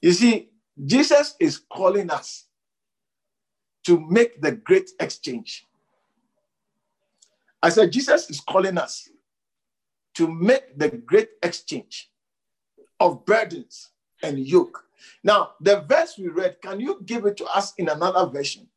You 0.01 0.13
see, 0.13 0.51
Jesus 0.87 1.35
is 1.41 1.59
calling 1.59 2.11
us 2.11 2.47
to 3.87 3.99
make 4.09 4.41
the 4.41 4.53
great 4.53 4.91
exchange. 5.01 5.67
I 7.61 7.71
said, 7.71 7.91
Jesus 7.91 8.31
is 8.31 8.41
calling 8.41 8.79
us 8.79 9.09
to 10.15 10.29
make 10.33 10.79
the 10.79 10.91
great 10.91 11.31
exchange 11.43 12.11
of 13.01 13.27
burdens 13.27 13.91
and 14.23 14.39
yoke. 14.39 14.84
Now, 15.23 15.53
the 15.61 15.81
verse 15.81 16.19
we 16.19 16.29
read, 16.29 16.57
can 16.63 16.81
you 16.81 17.01
give 17.05 17.25
it 17.27 17.37
to 17.39 17.45
us 17.47 17.73
in 17.79 17.89
another 17.89 18.27
version? 18.27 18.69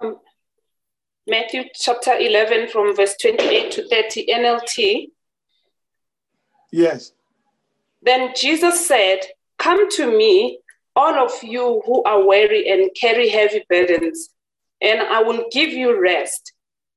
Um, 0.00 0.18
Matthew 1.26 1.64
chapter 1.74 2.14
11, 2.14 2.68
from 2.68 2.94
verse 2.94 3.14
28 3.20 3.70
to 3.72 3.88
30, 3.88 4.26
NLT. 4.26 5.06
Yes. 6.72 7.12
Then 8.02 8.32
Jesus 8.36 8.86
said, 8.86 9.20
Come 9.58 9.88
to 9.92 10.06
me, 10.06 10.58
all 10.96 11.14
of 11.14 11.32
you 11.42 11.82
who 11.86 12.02
are 12.04 12.26
weary 12.26 12.70
and 12.70 12.90
carry 13.00 13.28
heavy 13.28 13.64
burdens, 13.68 14.30
and 14.80 15.00
I 15.00 15.22
will 15.22 15.46
give 15.50 15.70
you 15.70 16.00
rest. 16.00 16.53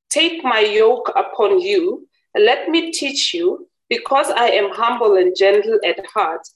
Take 0.10 0.44
my 0.44 0.60
yoke 0.60 1.12
upon 1.16 1.60
you, 1.60 2.08
let 2.36 2.70
me 2.70 2.92
teach 2.92 3.34
you, 3.34 3.68
because 3.90 4.30
I 4.30 4.50
am 4.50 4.72
humble 4.72 5.16
and 5.16 5.36
gentle 5.38 5.80
at 5.86 6.06
heart, 6.08 6.48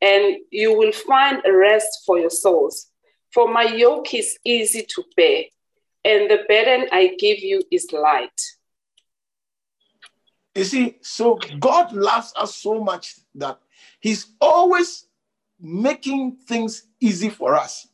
and 0.00 0.36
you 0.50 0.76
will 0.76 0.92
find 0.92 1.42
rest 1.46 2.02
for 2.06 2.18
your 2.18 2.30
souls. 2.30 2.90
For 3.32 3.50
my 3.50 3.64
yoke 3.64 4.14
is 4.14 4.38
easy 4.44 4.86
to 4.94 5.04
bear, 5.16 5.44
and 6.04 6.30
the 6.30 6.44
burden 6.48 6.88
I 6.92 7.16
give 7.18 7.38
you 7.38 7.62
is 7.70 7.90
light. 7.92 8.40
You 10.54 10.64
see, 10.64 10.98
so 11.02 11.38
God 11.58 11.92
loves 11.92 12.32
us 12.36 12.54
so 12.54 12.80
much 12.80 13.16
that 13.34 13.58
He's 14.00 14.26
always 14.40 15.06
making 15.60 16.36
things 16.46 16.86
easy 17.00 17.28
for 17.28 17.56
us. 17.56 17.88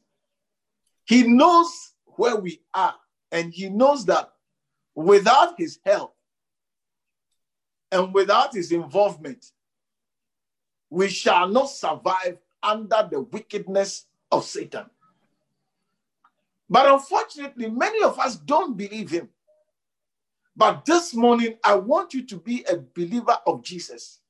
He 1.07 1.23
knows 1.23 1.95
where 2.05 2.37
we 2.37 2.61
are, 2.75 2.95
and 3.33 3.53
He 3.55 3.71
knows 3.71 4.05
that 4.07 4.31
without 5.05 5.55
His 5.59 5.79
help 5.85 6.15
and 7.93 8.13
without 8.15 8.55
His 8.55 8.73
involvement, 8.73 9.53
we 10.91 11.09
shall 11.09 11.49
not 11.49 11.71
survive 11.71 12.39
under 12.63 13.09
the 13.11 13.21
wickedness 13.21 14.07
of 14.31 14.45
Satan. 14.45 14.87
But 16.69 16.87
unfortunately, 16.87 17.69
many 17.69 18.03
of 18.05 18.19
us 18.19 18.37
don't 18.37 18.77
believe 18.77 19.11
him. 19.11 19.29
But 20.57 20.85
this 20.85 21.15
morning, 21.15 21.57
I 21.65 21.75
want 21.75 22.15
you 22.15 22.25
to 22.27 22.37
be 22.37 22.65
a 22.71 22.77
believer 22.77 23.39
of 23.47 23.63
Jesus 23.63 24.21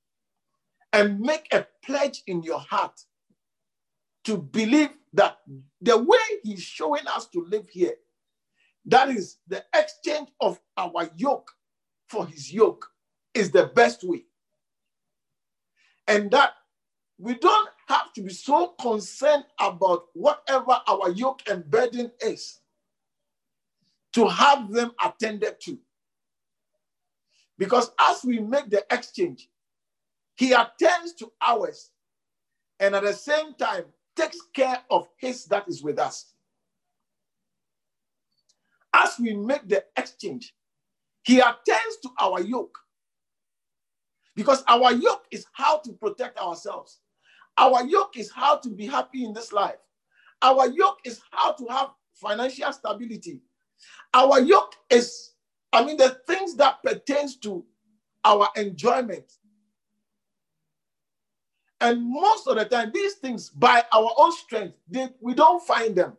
and 0.92 1.20
make 1.20 1.48
a 1.52 1.66
pledge 1.84 2.22
in 2.26 2.42
your 2.42 2.60
heart 2.60 3.04
to 4.24 4.38
believe 4.38 4.90
that 5.12 5.38
the 5.80 5.98
way 5.98 6.18
he's 6.42 6.62
showing 6.62 7.06
us 7.08 7.26
to 7.28 7.44
live 7.44 7.68
here, 7.68 7.94
that 8.86 9.10
is 9.10 9.38
the 9.48 9.64
exchange 9.74 10.28
of 10.40 10.58
our 10.76 11.10
yoke 11.16 11.50
for 12.08 12.26
his 12.26 12.52
yoke, 12.52 12.86
is 13.34 13.50
the 13.50 13.66
best 13.66 14.02
way. 14.02 14.24
And 16.08 16.30
that 16.32 16.54
we 17.18 17.34
don't 17.34 17.68
have 17.88 18.12
to 18.14 18.22
be 18.22 18.32
so 18.32 18.68
concerned 18.80 19.44
about 19.60 20.06
whatever 20.14 20.80
our 20.88 21.10
yoke 21.10 21.42
and 21.48 21.70
burden 21.70 22.10
is 22.20 22.60
to 24.14 24.26
have 24.26 24.72
them 24.72 24.92
attended 25.04 25.60
to. 25.60 25.78
Because 27.58 27.90
as 28.00 28.24
we 28.24 28.40
make 28.40 28.70
the 28.70 28.84
exchange, 28.90 29.50
he 30.34 30.52
attends 30.52 31.12
to 31.14 31.30
ours 31.46 31.90
and 32.80 32.94
at 32.96 33.02
the 33.02 33.12
same 33.12 33.54
time 33.54 33.84
takes 34.16 34.38
care 34.54 34.78
of 34.90 35.06
his 35.18 35.44
that 35.46 35.68
is 35.68 35.82
with 35.82 35.98
us. 35.98 36.32
As 39.00 39.18
we 39.18 39.34
make 39.34 39.66
the 39.66 39.82
exchange, 39.96 40.54
he 41.22 41.38
attends 41.40 41.96
to 42.02 42.10
our 42.20 42.40
yoke. 42.42 42.78
Because 44.36 44.62
our 44.68 44.92
yoke 44.92 45.24
is 45.30 45.46
how 45.52 45.78
to 45.78 45.92
protect 45.92 46.38
ourselves. 46.38 47.00
Our 47.56 47.84
yoke 47.84 48.18
is 48.18 48.30
how 48.30 48.58
to 48.58 48.68
be 48.68 48.86
happy 48.86 49.24
in 49.24 49.32
this 49.32 49.52
life. 49.52 49.78
Our 50.42 50.68
yoke 50.68 50.98
is 51.04 51.20
how 51.30 51.52
to 51.52 51.66
have 51.68 51.88
financial 52.14 52.72
stability. 52.72 53.40
Our 54.12 54.40
yoke 54.40 54.74
is, 54.90 55.32
I 55.72 55.82
mean, 55.84 55.96
the 55.96 56.20
things 56.26 56.54
that 56.56 56.82
pertains 56.82 57.36
to 57.38 57.64
our 58.24 58.48
enjoyment. 58.56 59.32
And 61.80 62.04
most 62.04 62.46
of 62.46 62.56
the 62.56 62.66
time, 62.66 62.90
these 62.92 63.14
things, 63.14 63.48
by 63.48 63.82
our 63.92 64.12
own 64.18 64.32
strength, 64.32 64.74
they, 64.88 65.08
we 65.20 65.32
don't 65.32 65.66
find 65.66 65.96
them. 65.96 66.18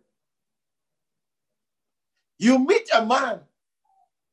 You 2.42 2.58
meet 2.58 2.90
a 2.92 3.06
man, 3.06 3.42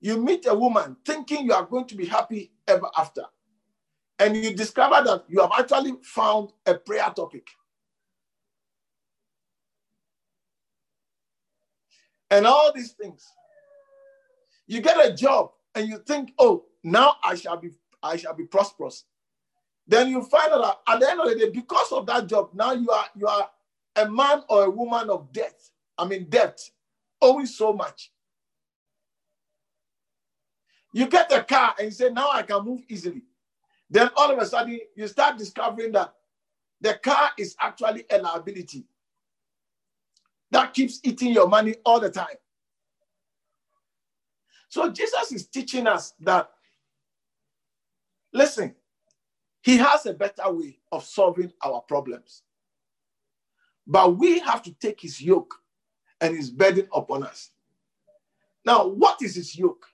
you 0.00 0.16
meet 0.16 0.46
a 0.46 0.54
woman 0.54 0.96
thinking 1.04 1.44
you 1.44 1.52
are 1.52 1.66
going 1.66 1.84
to 1.88 1.94
be 1.94 2.06
happy 2.06 2.52
ever 2.66 2.88
after 2.96 3.24
and 4.18 4.34
you 4.34 4.54
discover 4.54 5.04
that 5.04 5.24
you 5.28 5.42
have 5.42 5.52
actually 5.58 5.92
found 6.02 6.50
a 6.64 6.74
prayer 6.74 7.12
topic. 7.14 7.46
And 12.30 12.46
all 12.46 12.72
these 12.74 12.92
things. 12.92 13.26
You 14.66 14.80
get 14.80 15.04
a 15.06 15.14
job 15.14 15.50
and 15.74 15.86
you 15.86 15.98
think, 15.98 16.32
oh, 16.38 16.64
now 16.82 17.16
I 17.22 17.34
shall 17.34 17.58
be 17.58 17.72
I 18.02 18.16
shall 18.16 18.34
be 18.34 18.44
prosperous. 18.44 19.04
Then 19.86 20.08
you 20.08 20.22
find 20.22 20.50
out 20.50 20.80
at 20.88 21.00
the 21.00 21.10
end 21.10 21.20
of 21.20 21.28
the 21.28 21.34
day, 21.34 21.50
because 21.50 21.92
of 21.92 22.06
that 22.06 22.26
job, 22.26 22.50
now 22.54 22.72
you 22.72 22.90
are 22.90 23.06
you 23.14 23.26
are 23.26 23.50
a 23.96 24.08
man 24.10 24.44
or 24.48 24.64
a 24.64 24.70
woman 24.70 25.10
of 25.10 25.30
debt. 25.30 25.60
I 25.98 26.06
mean 26.06 26.24
debt, 26.30 26.58
owing 27.20 27.46
so 27.46 27.72
much. 27.72 28.12
You 30.92 31.06
get 31.06 31.32
a 31.32 31.42
car 31.44 31.74
and 31.78 31.86
you 31.86 31.90
say, 31.90 32.10
now 32.10 32.30
I 32.32 32.42
can 32.42 32.64
move 32.64 32.80
easily. 32.88 33.22
Then 33.90 34.10
all 34.16 34.30
of 34.30 34.38
a 34.38 34.46
sudden, 34.46 34.80
you 34.96 35.08
start 35.08 35.38
discovering 35.38 35.92
that 35.92 36.14
the 36.80 36.94
car 36.94 37.30
is 37.38 37.56
actually 37.60 38.04
a 38.10 38.18
liability 38.18 38.86
that 40.50 40.72
keeps 40.72 41.00
eating 41.02 41.32
your 41.32 41.48
money 41.48 41.74
all 41.84 42.00
the 42.00 42.10
time. 42.10 42.26
So 44.68 44.90
Jesus 44.90 45.32
is 45.32 45.46
teaching 45.48 45.86
us 45.86 46.14
that, 46.20 46.50
listen, 48.32 48.74
he 49.62 49.76
has 49.78 50.06
a 50.06 50.14
better 50.14 50.50
way 50.52 50.78
of 50.92 51.04
solving 51.04 51.52
our 51.64 51.80
problems. 51.82 52.42
But 53.86 54.16
we 54.18 54.38
have 54.40 54.62
to 54.62 54.72
take 54.72 55.00
his 55.00 55.20
yoke 55.20 55.54
and 56.20 56.36
his 56.36 56.50
burden 56.50 56.88
upon 56.92 57.22
us. 57.24 57.50
Now, 58.64 58.86
what 58.86 59.22
is 59.22 59.34
his 59.34 59.56
yoke? 59.56 59.86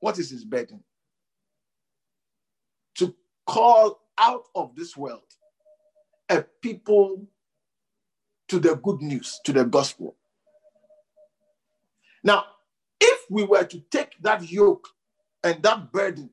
What 0.00 0.18
is 0.18 0.30
his 0.30 0.44
burden? 0.44 0.82
To 2.96 3.14
call 3.46 4.00
out 4.18 4.44
of 4.54 4.74
this 4.76 4.96
world 4.96 5.22
a 6.28 6.42
people 6.62 7.26
to 8.48 8.58
the 8.58 8.76
good 8.76 9.00
news, 9.00 9.40
to 9.44 9.52
the 9.52 9.64
gospel. 9.64 10.16
Now, 12.22 12.44
if 13.00 13.20
we 13.30 13.44
were 13.44 13.64
to 13.64 13.80
take 13.90 14.20
that 14.22 14.50
yoke 14.50 14.88
and 15.42 15.62
that 15.62 15.92
burden 15.92 16.30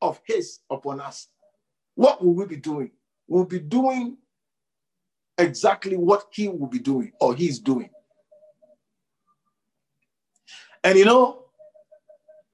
of 0.00 0.20
his 0.24 0.60
upon 0.70 1.00
us, 1.00 1.28
what 1.94 2.24
will 2.24 2.34
we 2.34 2.46
be 2.46 2.56
doing? 2.56 2.90
We'll 3.28 3.44
be 3.44 3.60
doing 3.60 4.16
exactly 5.38 5.96
what 5.96 6.24
he 6.32 6.48
will 6.48 6.66
be 6.66 6.78
doing 6.78 7.12
or 7.20 7.34
he's 7.34 7.58
doing. 7.58 7.90
And 10.84 10.98
you 10.98 11.04
know, 11.04 11.44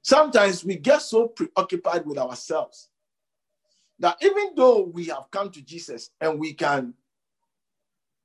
sometimes 0.03 0.65
we 0.65 0.77
get 0.77 1.03
so 1.03 1.29
preoccupied 1.29 2.07
with 2.07 2.19
ourselves 2.19 2.91
that 3.99 4.17
even 4.23 4.55
though 4.55 4.83
we 4.83 5.07
have 5.07 5.25
come 5.31 5.51
to 5.51 5.63
Jesus 5.63 6.11
and 6.21 6.39
we 6.39 6.53
can, 6.53 6.95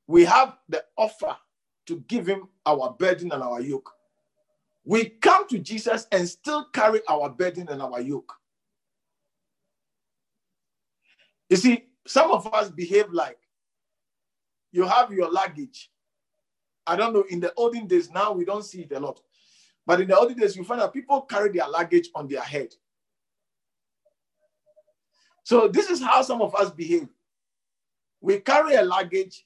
we 0.07 0.25
have 0.25 0.57
the 0.69 0.83
offer 0.97 1.35
to 1.87 1.99
give 2.07 2.27
him 2.27 2.47
our 2.65 2.95
burden 2.97 3.31
and 3.31 3.41
our 3.41 3.61
yoke. 3.61 3.91
We 4.85 5.05
come 5.05 5.47
to 5.47 5.59
Jesus 5.59 6.07
and 6.11 6.27
still 6.27 6.65
carry 6.73 7.01
our 7.07 7.29
burden 7.29 7.69
and 7.69 7.81
our 7.81 8.01
yoke. 8.01 8.33
You 11.49 11.57
see, 11.57 11.85
some 12.05 12.31
of 12.31 12.53
us 12.53 12.69
behave 12.69 13.11
like 13.11 13.37
you 14.71 14.85
have 14.85 15.11
your 15.11 15.31
luggage. 15.31 15.89
I 16.85 16.95
don't 16.97 17.13
know, 17.13 17.23
in 17.29 17.39
the 17.39 17.53
olden 17.55 17.87
days, 17.87 18.09
now 18.11 18.33
we 18.33 18.43
don't 18.43 18.65
see 18.65 18.81
it 18.81 18.91
a 18.91 18.99
lot. 18.99 19.21
But 19.85 20.01
in 20.01 20.07
the 20.07 20.17
olden 20.17 20.37
days, 20.37 20.55
you 20.55 20.63
find 20.63 20.81
that 20.81 20.93
people 20.93 21.21
carry 21.21 21.51
their 21.51 21.67
luggage 21.67 22.09
on 22.15 22.27
their 22.27 22.41
head. 22.41 22.73
So 25.43 25.67
this 25.67 25.89
is 25.89 26.01
how 26.01 26.21
some 26.21 26.41
of 26.41 26.55
us 26.55 26.71
behave. 26.71 27.09
We 28.21 28.39
carry 28.39 28.75
a 28.75 28.83
luggage, 28.83 29.45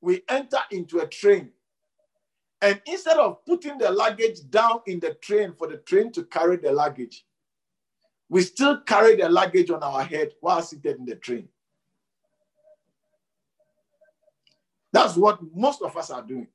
we 0.00 0.22
enter 0.28 0.58
into 0.70 0.98
a 0.98 1.06
train, 1.06 1.52
And 2.62 2.80
instead 2.86 3.16
of 3.18 3.44
putting 3.44 3.76
the 3.76 3.90
luggage 3.90 4.48
down 4.48 4.82
in 4.86 5.00
the 5.00 5.14
train 5.14 5.52
for 5.52 5.66
the 5.66 5.78
train 5.78 6.12
to 6.12 6.22
carry 6.22 6.56
the 6.56 6.70
luggage, 6.72 7.26
we 8.28 8.42
still 8.42 8.80
carry 8.82 9.16
the 9.16 9.28
luggage 9.28 9.70
on 9.70 9.82
our 9.82 10.04
head 10.04 10.30
while 10.40 10.62
seated 10.62 10.98
in 10.98 11.04
the 11.04 11.16
train. 11.16 11.48
That's 14.92 15.16
what 15.16 15.40
most 15.54 15.82
of 15.82 15.96
us 15.96 16.10
are 16.10 16.22
doing. 16.22 16.46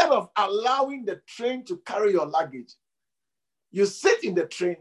Instead 0.00 0.16
of 0.16 0.30
allowing 0.36 1.04
the 1.04 1.20
train 1.26 1.62
to 1.62 1.76
carry 1.84 2.12
your 2.12 2.24
luggage, 2.24 2.72
you 3.70 3.84
sit 3.84 4.24
in 4.24 4.34
the 4.34 4.46
train, 4.46 4.78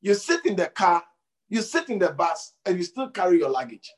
you 0.00 0.12
sit 0.14 0.44
in 0.44 0.56
the 0.56 0.66
car, 0.66 1.04
you 1.48 1.62
sit 1.62 1.88
in 1.88 2.00
the 2.00 2.10
bus, 2.10 2.54
and 2.66 2.76
you 2.76 2.82
still 2.82 3.10
carry 3.10 3.38
your 3.38 3.48
luggage. 3.48 3.92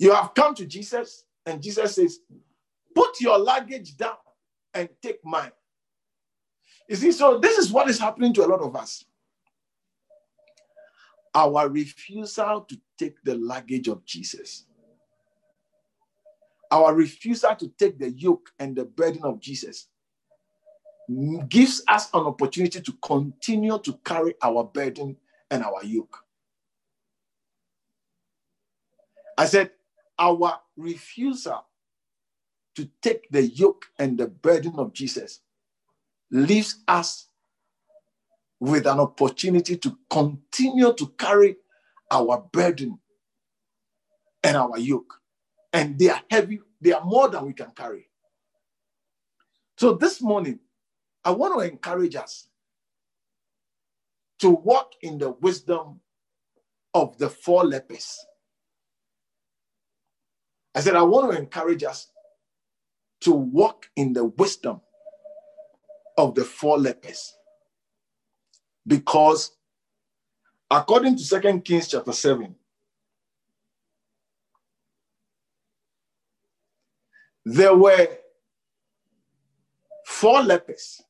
You 0.00 0.12
have 0.12 0.34
come 0.34 0.56
to 0.56 0.66
Jesus, 0.66 1.24
and 1.46 1.62
Jesus 1.62 1.94
says, 1.94 2.18
Put 2.96 3.20
your 3.20 3.38
luggage 3.38 3.96
down 3.96 4.16
and 4.74 4.88
take 5.00 5.24
mine. 5.24 5.52
You 6.88 6.96
see, 6.96 7.12
so 7.12 7.38
this 7.38 7.58
is 7.58 7.70
what 7.70 7.88
is 7.88 8.00
happening 8.00 8.34
to 8.34 8.44
a 8.44 8.48
lot 8.48 8.60
of 8.60 8.74
us. 8.74 9.04
Our 11.32 11.68
refusal 11.68 12.62
to 12.62 12.80
take 12.98 13.22
the 13.22 13.36
luggage 13.36 13.86
of 13.86 14.04
Jesus, 14.04 14.66
our 16.70 16.94
refusal 16.94 17.54
to 17.56 17.68
take 17.78 17.98
the 17.98 18.10
yoke 18.10 18.50
and 18.58 18.76
the 18.76 18.84
burden 18.84 19.24
of 19.24 19.40
Jesus 19.40 19.88
gives 21.48 21.82
us 21.88 22.08
an 22.14 22.26
opportunity 22.26 22.80
to 22.80 22.92
continue 23.02 23.78
to 23.80 23.98
carry 24.04 24.34
our 24.42 24.64
burden 24.64 25.16
and 25.50 25.64
our 25.64 25.82
yoke. 25.82 26.24
I 29.36 29.46
said, 29.46 29.70
our 30.18 30.60
refusal 30.76 31.64
to 32.76 32.88
take 33.02 33.28
the 33.30 33.42
yoke 33.42 33.86
and 33.98 34.16
the 34.18 34.28
burden 34.28 34.74
of 34.76 34.92
Jesus 34.92 35.40
leaves 36.30 36.82
us 36.86 37.26
with 38.60 38.86
an 38.86 39.00
opportunity 39.00 39.76
to 39.78 39.98
continue 40.10 40.92
to 40.92 41.06
carry 41.18 41.56
our 42.10 42.38
burden 42.52 42.98
and 44.44 44.56
our 44.56 44.78
yoke. 44.78 45.19
And 45.72 45.98
they 45.98 46.08
are 46.10 46.22
heavy, 46.30 46.60
they 46.80 46.92
are 46.92 47.04
more 47.04 47.28
than 47.28 47.46
we 47.46 47.52
can 47.52 47.70
carry. 47.70 48.08
So 49.78 49.94
this 49.94 50.20
morning, 50.20 50.58
I 51.24 51.30
want 51.30 51.58
to 51.58 51.68
encourage 51.68 52.16
us 52.16 52.48
to 54.40 54.50
walk 54.50 54.92
in 55.02 55.18
the 55.18 55.30
wisdom 55.30 56.00
of 56.94 57.16
the 57.18 57.28
four 57.28 57.64
lepers. 57.64 58.18
I 60.74 60.80
said, 60.80 60.96
I 60.96 61.02
want 61.02 61.32
to 61.32 61.38
encourage 61.38 61.84
us 61.84 62.08
to 63.20 63.32
walk 63.32 63.86
in 63.96 64.12
the 64.12 64.24
wisdom 64.24 64.80
of 66.16 66.34
the 66.34 66.44
four 66.44 66.78
lepers. 66.78 67.34
Because 68.86 69.52
according 70.70 71.16
to 71.16 71.24
Second 71.24 71.64
Kings 71.64 71.88
chapter 71.88 72.12
7, 72.12 72.54
there 77.44 77.74
were 77.74 78.08
four 80.04 80.42
lepers 80.42 81.02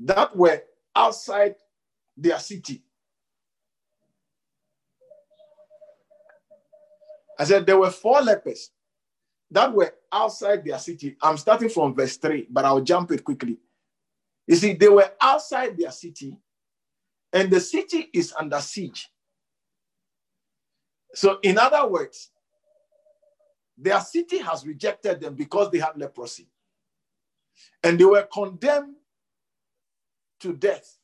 that 0.00 0.36
were 0.36 0.62
outside 0.94 1.54
their 2.16 2.38
city. 2.38 2.82
I 7.38 7.44
said 7.44 7.66
there 7.66 7.78
were 7.78 7.90
four 7.90 8.20
lepers 8.20 8.70
that 9.50 9.72
were 9.72 9.94
outside 10.12 10.64
their 10.64 10.78
city. 10.78 11.16
I'm 11.22 11.36
starting 11.36 11.68
from 11.68 11.94
verse 11.94 12.16
3, 12.16 12.48
but 12.50 12.64
I'll 12.64 12.80
jump 12.80 13.10
it 13.12 13.24
quickly. 13.24 13.58
You 14.46 14.56
see, 14.56 14.74
they 14.74 14.88
were 14.88 15.10
outside 15.20 15.76
their 15.78 15.90
city, 15.90 16.38
and 17.32 17.50
the 17.50 17.60
city 17.60 18.10
is 18.12 18.32
under 18.38 18.60
siege. 18.60 19.08
So, 21.14 21.38
in 21.42 21.58
other 21.58 21.88
words, 21.88 22.30
their 23.76 24.00
city 24.00 24.38
has 24.38 24.66
rejected 24.66 25.20
them 25.20 25.34
because 25.34 25.70
they 25.70 25.78
had 25.78 25.96
leprosy. 25.96 26.48
And 27.82 27.98
they 27.98 28.04
were 28.04 28.26
condemned 28.32 28.96
to 30.40 30.52
death 30.52 30.98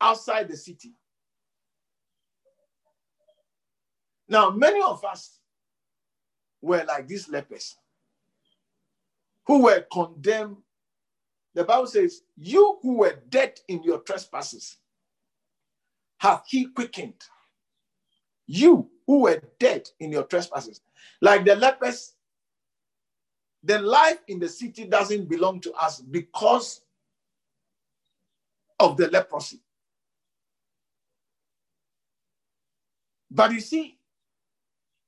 outside 0.00 0.48
the 0.48 0.56
city. 0.56 0.92
Now, 4.28 4.50
many 4.50 4.80
of 4.82 5.04
us 5.04 5.38
were 6.60 6.84
like 6.86 7.06
these 7.08 7.28
lepers 7.28 7.76
who 9.46 9.62
were 9.62 9.86
condemned. 9.92 10.58
The 11.54 11.64
Bible 11.64 11.86
says, 11.86 12.22
You 12.36 12.78
who 12.82 12.98
were 12.98 13.22
dead 13.28 13.58
in 13.68 13.82
your 13.82 14.00
trespasses, 14.00 14.76
hath 16.18 16.44
he 16.46 16.66
quickened. 16.66 17.22
You 18.46 18.90
who 19.08 19.20
were 19.20 19.40
dead 19.58 19.88
in 19.98 20.12
your 20.12 20.24
trespasses. 20.24 20.82
Like 21.22 21.46
the 21.46 21.56
lepers, 21.56 22.12
the 23.64 23.80
life 23.80 24.18
in 24.28 24.38
the 24.38 24.48
city 24.48 24.84
doesn't 24.84 25.30
belong 25.30 25.60
to 25.62 25.72
us 25.72 26.00
because 26.00 26.82
of 28.78 28.98
the 28.98 29.08
leprosy. 29.08 29.60
But 33.30 33.52
you 33.52 33.60
see, 33.60 33.96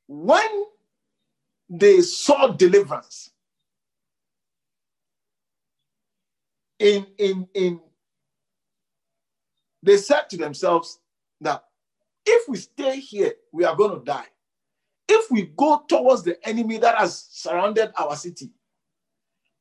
when 0.09 0.65
they 1.69 2.01
saw 2.01 2.49
deliverance 2.49 3.31
in 6.79 7.07
in 7.19 7.47
in 7.53 7.81
they 9.83 9.99
said 9.99 10.29
to 10.31 10.37
themselves 10.39 10.99
that 11.43 11.65
if 12.27 12.49
we 12.49 12.57
stay 12.57 12.99
here 13.01 13.33
we 13.53 13.65
are 13.65 13.77
going 13.77 13.99
to 13.99 14.05
die 14.05 14.27
if 15.09 15.31
we 15.31 15.53
go 15.57 15.83
towards 15.89 16.23
the 16.23 16.37
enemy 16.49 16.79
that 16.79 16.97
has 16.97 17.27
surrounded 17.31 17.91
our 17.99 18.17
city 18.17 18.51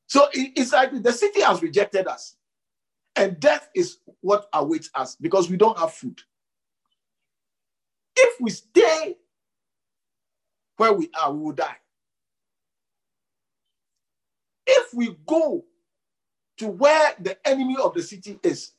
so 0.07 0.27
it's 0.33 0.73
like 0.73 0.91
the 1.03 1.11
city 1.11 1.41
has 1.41 1.61
rejected 1.61 2.07
us 2.07 2.35
and 3.15 3.39
death 3.39 3.69
is 3.75 3.97
what 4.21 4.47
awaits 4.53 4.89
us 4.95 5.15
because 5.15 5.49
we 5.49 5.57
don't 5.57 5.77
have 5.77 5.93
food 5.93 6.21
if 8.15 8.41
we 8.41 8.49
stay 8.49 9.15
where 10.79 10.93
we 10.93 11.09
are, 11.19 11.31
we 11.33 11.39
will 11.43 11.51
die. 11.51 11.75
If 14.65 14.93
we 14.93 15.15
go 15.25 15.65
to 16.57 16.67
where 16.67 17.13
the 17.19 17.37
enemy 17.47 17.75
of 17.81 17.93
the 17.93 18.01
city 18.01 18.39
is, 18.43 18.71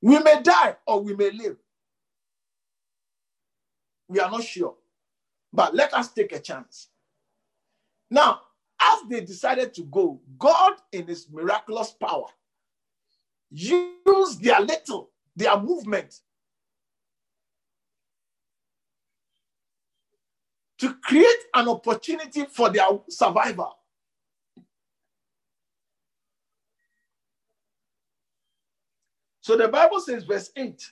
we 0.00 0.18
may 0.20 0.42
die 0.42 0.76
or 0.86 1.00
we 1.00 1.16
may 1.16 1.30
live. 1.30 1.56
We 4.08 4.20
are 4.20 4.30
not 4.30 4.44
sure. 4.44 4.74
But 5.52 5.74
let 5.74 5.94
us 5.94 6.12
take 6.12 6.32
a 6.32 6.40
chance. 6.40 6.88
Now, 8.10 8.40
as 8.80 9.00
they 9.08 9.20
decided 9.20 9.72
to 9.74 9.82
go, 9.84 10.20
God, 10.38 10.74
in 10.92 11.06
his 11.06 11.28
miraculous 11.30 11.90
power, 11.92 12.26
used 13.50 14.42
their 14.42 14.60
little, 14.60 15.10
their 15.36 15.58
movement 15.58 16.20
to 20.78 20.94
create 21.02 21.26
an 21.54 21.68
opportunity 21.68 22.44
for 22.44 22.68
their 22.68 22.86
survival. 23.08 23.78
So 29.40 29.56
the 29.56 29.68
Bible 29.68 30.00
says, 30.00 30.24
verse 30.24 30.50
8 30.56 30.90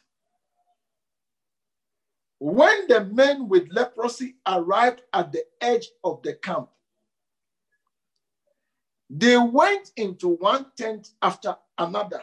When 2.43 2.89
the 2.89 3.05
men 3.05 3.49
with 3.49 3.69
leprosy 3.71 4.35
arrived 4.45 5.03
at 5.13 5.31
the 5.31 5.45
edge 5.61 5.87
of 6.03 6.23
the 6.25 6.35
camp, 6.35 6.71
they 9.09 9.37
went 9.37 9.93
into 9.97 10.31
one 10.31 10.67
tent 10.77 11.11
after 11.23 11.57
another, 11.79 12.21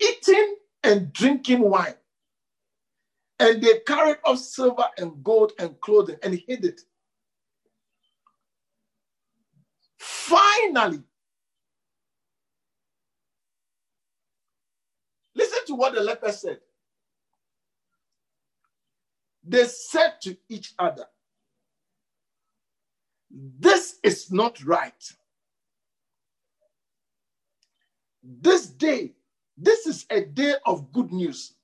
eating 0.00 0.56
and 0.82 1.12
drinking 1.12 1.68
wine. 1.68 1.96
And 3.38 3.62
they 3.62 3.80
carried 3.86 4.20
off 4.24 4.38
silver 4.38 4.86
and 4.96 5.22
gold 5.22 5.52
and 5.58 5.78
clothing 5.82 6.16
and 6.22 6.40
hid 6.48 6.64
it. 6.64 6.80
Finally, 9.98 11.02
listen 15.34 15.58
to 15.66 15.74
what 15.74 15.92
the 15.94 16.00
leper 16.00 16.32
said. 16.32 16.60
They 19.46 19.64
said 19.64 20.20
to 20.22 20.36
each 20.48 20.74
other, 20.78 21.06
This 23.30 23.98
is 24.02 24.32
not 24.32 24.62
right. 24.64 25.12
This 28.22 28.66
day, 28.66 29.12
this 29.56 29.86
is 29.86 30.06
a 30.10 30.22
day 30.22 30.54
of 30.64 30.92
good 30.92 31.12
news 31.12 31.54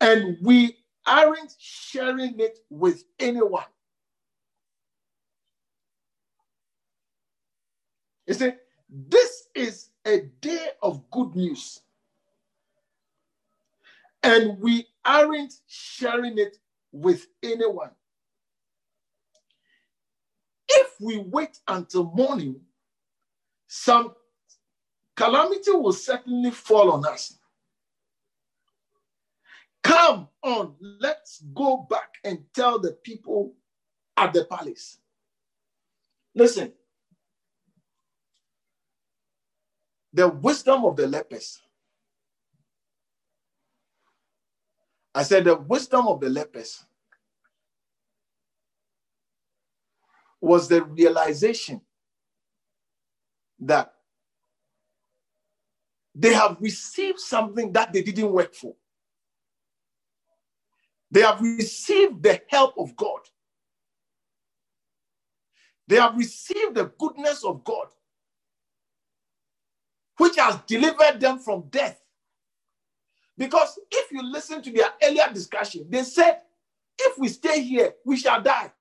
and 0.00 0.36
we 0.42 0.76
aren't 1.06 1.54
sharing 1.58 2.38
it 2.40 2.58
with 2.70 3.04
anyone. 3.18 3.64
You 8.26 8.34
see, 8.34 8.52
this 8.88 9.48
is 9.54 9.90
a 10.04 10.22
day 10.40 10.68
of 10.82 11.08
good 11.10 11.34
news. 11.36 11.80
And 14.22 14.58
we 14.60 14.86
aren't 15.06 15.54
sharing 15.68 16.38
it 16.38 16.56
with 16.92 17.26
anyone. 17.42 17.90
If 20.68 20.94
we 21.00 21.18
wait 21.18 21.58
until 21.68 22.04
morning, 22.04 22.60
some 23.68 24.14
calamity 25.16 25.72
will 25.72 25.92
certainly 25.92 26.50
fall 26.50 26.92
on 26.92 27.06
us. 27.06 27.38
Come 29.82 30.28
on, 30.42 30.74
let's 30.80 31.42
go 31.54 31.86
back 31.88 32.14
and 32.24 32.40
tell 32.54 32.78
the 32.80 32.92
people 32.92 33.54
at 34.16 34.32
the 34.32 34.44
palace. 34.44 34.98
Listen, 36.34 36.72
the 40.12 40.28
wisdom 40.28 40.84
of 40.84 40.96
the 40.96 41.06
lepers. 41.06 41.60
I 45.16 45.24
said, 45.24 45.46
the 45.46 45.56
wisdom 45.56 46.08
of 46.08 46.20
the 46.20 46.30
lepers 46.30 46.84
was 50.40 50.68
the 50.68 50.84
realization 50.84 51.80
that 53.60 53.92
they 56.14 56.34
have 56.34 56.58
received 56.60 57.20
something 57.20 57.72
that 57.72 57.92
they 57.92 58.02
didn't 58.02 58.32
work 58.32 58.54
for. 58.54 58.74
They 61.10 61.22
have 61.22 61.40
received 61.40 62.22
the 62.22 62.42
help 62.48 62.74
of 62.78 62.96
God. 62.96 63.20
They 65.88 65.96
have 65.96 66.16
received 66.16 66.76
the 66.76 66.92
goodness 66.98 67.44
of 67.44 67.64
God, 67.64 67.88
which 70.18 70.36
has 70.36 70.58
delivered 70.66 71.20
them 71.20 71.38
from 71.40 71.64
death. 71.70 72.00
Because 73.38 73.78
if 73.90 74.10
you 74.10 74.22
listen 74.22 74.62
to 74.62 74.72
their 74.72 74.88
earlier 75.02 75.28
discussion, 75.32 75.86
they 75.88 76.02
said, 76.02 76.40
if 76.98 77.18
we 77.18 77.28
stay 77.28 77.62
here, 77.62 77.92
we 78.04 78.16
shall 78.16 78.42
die. 78.42 78.72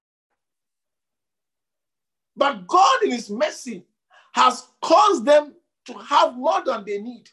But 2.36 2.68
God, 2.68 3.04
in 3.04 3.12
His 3.12 3.30
mercy, 3.30 3.84
has 4.34 4.68
caused 4.82 5.26
them 5.26 5.54
to 5.86 5.94
have 5.94 6.36
more 6.36 6.64
than 6.64 6.84
they 6.86 7.02
need. 7.02 7.30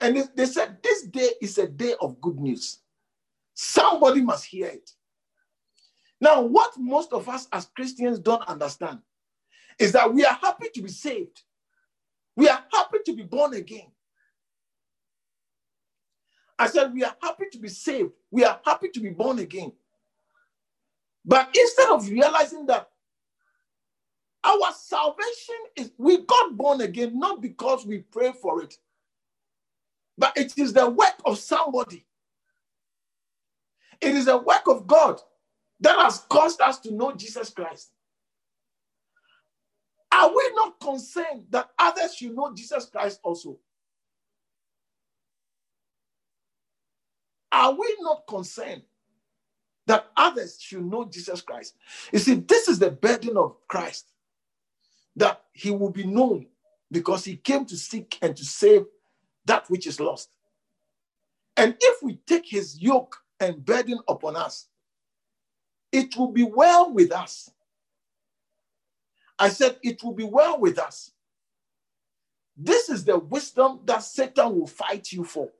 And 0.00 0.28
they, 0.36 0.46
said, 0.46 0.78
This 0.82 1.04
day 1.04 1.30
is 1.40 1.58
a 1.58 1.66
day 1.66 1.94
of 2.00 2.20
good 2.20 2.38
news. 2.38 2.78
Somebody 3.54 4.22
must 4.22 4.44
hear 4.44 4.66
it. 4.66 4.90
Now, 6.20 6.42
what 6.42 6.72
most 6.78 7.12
of 7.12 7.28
us 7.28 7.48
as 7.52 7.66
Christians 7.74 8.18
don't 8.18 8.46
understand 8.48 9.00
is 9.78 9.92
that 9.92 10.12
we 10.12 10.24
are 10.24 10.34
happy 10.40 10.68
to 10.74 10.82
be 10.82 10.88
saved. 10.88 11.42
We 12.36 12.48
are 12.48 12.62
happy 12.72 12.98
to 13.06 13.12
be 13.14 13.22
born 13.22 13.54
again. 13.54 13.90
I 16.58 16.68
said, 16.68 16.94
we 16.94 17.04
are 17.04 17.16
happy 17.22 17.46
to 17.52 17.58
be 17.58 17.68
saved. 17.68 18.12
We 18.30 18.44
are 18.44 18.60
happy 18.64 18.88
to 18.90 19.00
be 19.00 19.10
born 19.10 19.40
again. 19.40 19.72
But 21.24 21.50
instead 21.56 21.90
of 21.90 22.08
realizing 22.08 22.66
that 22.66 22.90
our 24.44 24.72
salvation 24.74 25.56
is, 25.76 25.92
we 25.98 26.18
got 26.24 26.56
born 26.56 26.80
again 26.82 27.18
not 27.18 27.42
because 27.42 27.86
we 27.86 27.98
pray 28.00 28.32
for 28.32 28.62
it, 28.62 28.76
but 30.18 30.36
it 30.36 30.54
is 30.58 30.72
the 30.74 30.88
work 30.88 31.14
of 31.26 31.38
somebody. 31.38 32.06
It 34.00 34.14
is 34.14 34.28
a 34.28 34.38
work 34.38 34.68
of 34.68 34.86
God 34.86 35.20
that 35.80 35.98
has 35.98 36.20
caused 36.30 36.60
us 36.60 36.78
to 36.80 36.92
know 36.92 37.12
Jesus 37.14 37.50
Christ. 37.50 37.90
Are 40.12 40.28
we 40.30 40.52
not 40.54 40.80
concerned 40.80 41.46
that 41.50 41.70
others 41.78 42.16
should 42.16 42.34
know 42.36 42.54
Jesus 42.54 42.86
Christ 42.86 43.20
also? 43.24 43.58
Are 47.58 47.72
we 47.74 47.96
not 48.00 48.26
concerned 48.28 48.82
that 49.86 50.06
others 50.16 50.58
should 50.60 50.84
know 50.84 51.06
Jesus 51.06 51.42
Christ? 51.42 51.76
You 52.12 52.20
see, 52.20 52.36
this 52.36 52.68
is 52.68 52.78
the 52.78 52.90
burden 52.92 53.36
of 53.36 53.56
Christ 53.68 54.06
that 55.16 55.42
he 55.52 55.70
will 55.70 55.90
be 55.90 56.04
known 56.06 56.46
because 56.92 57.24
he 57.24 57.36
came 57.36 57.66
to 57.66 57.76
seek 57.76 58.18
and 58.22 58.36
to 58.36 58.44
save 58.44 58.86
that 59.46 59.70
which 59.70 59.86
is 59.86 60.00
lost. 60.00 60.30
And 61.56 61.76
if 61.80 62.02
we 62.02 62.16
take 62.26 62.46
his 62.46 62.80
yoke 62.80 63.16
and 63.40 63.64
burden 63.64 64.00
upon 64.08 64.36
us, 64.36 64.68
it 65.92 66.16
will 66.16 66.32
be 66.32 66.44
well 66.44 66.92
with 66.92 67.12
us. 67.12 67.50
I 69.38 69.50
said, 69.50 69.78
it 69.82 70.02
will 70.04 70.14
be 70.14 70.24
well 70.24 70.60
with 70.60 70.78
us. 70.78 71.12
This 72.56 72.88
is 72.88 73.04
the 73.04 73.18
wisdom 73.18 73.80
that 73.86 74.02
Satan 74.02 74.58
will 74.58 74.66
fight 74.68 75.12
you 75.12 75.24
for. 75.24 75.50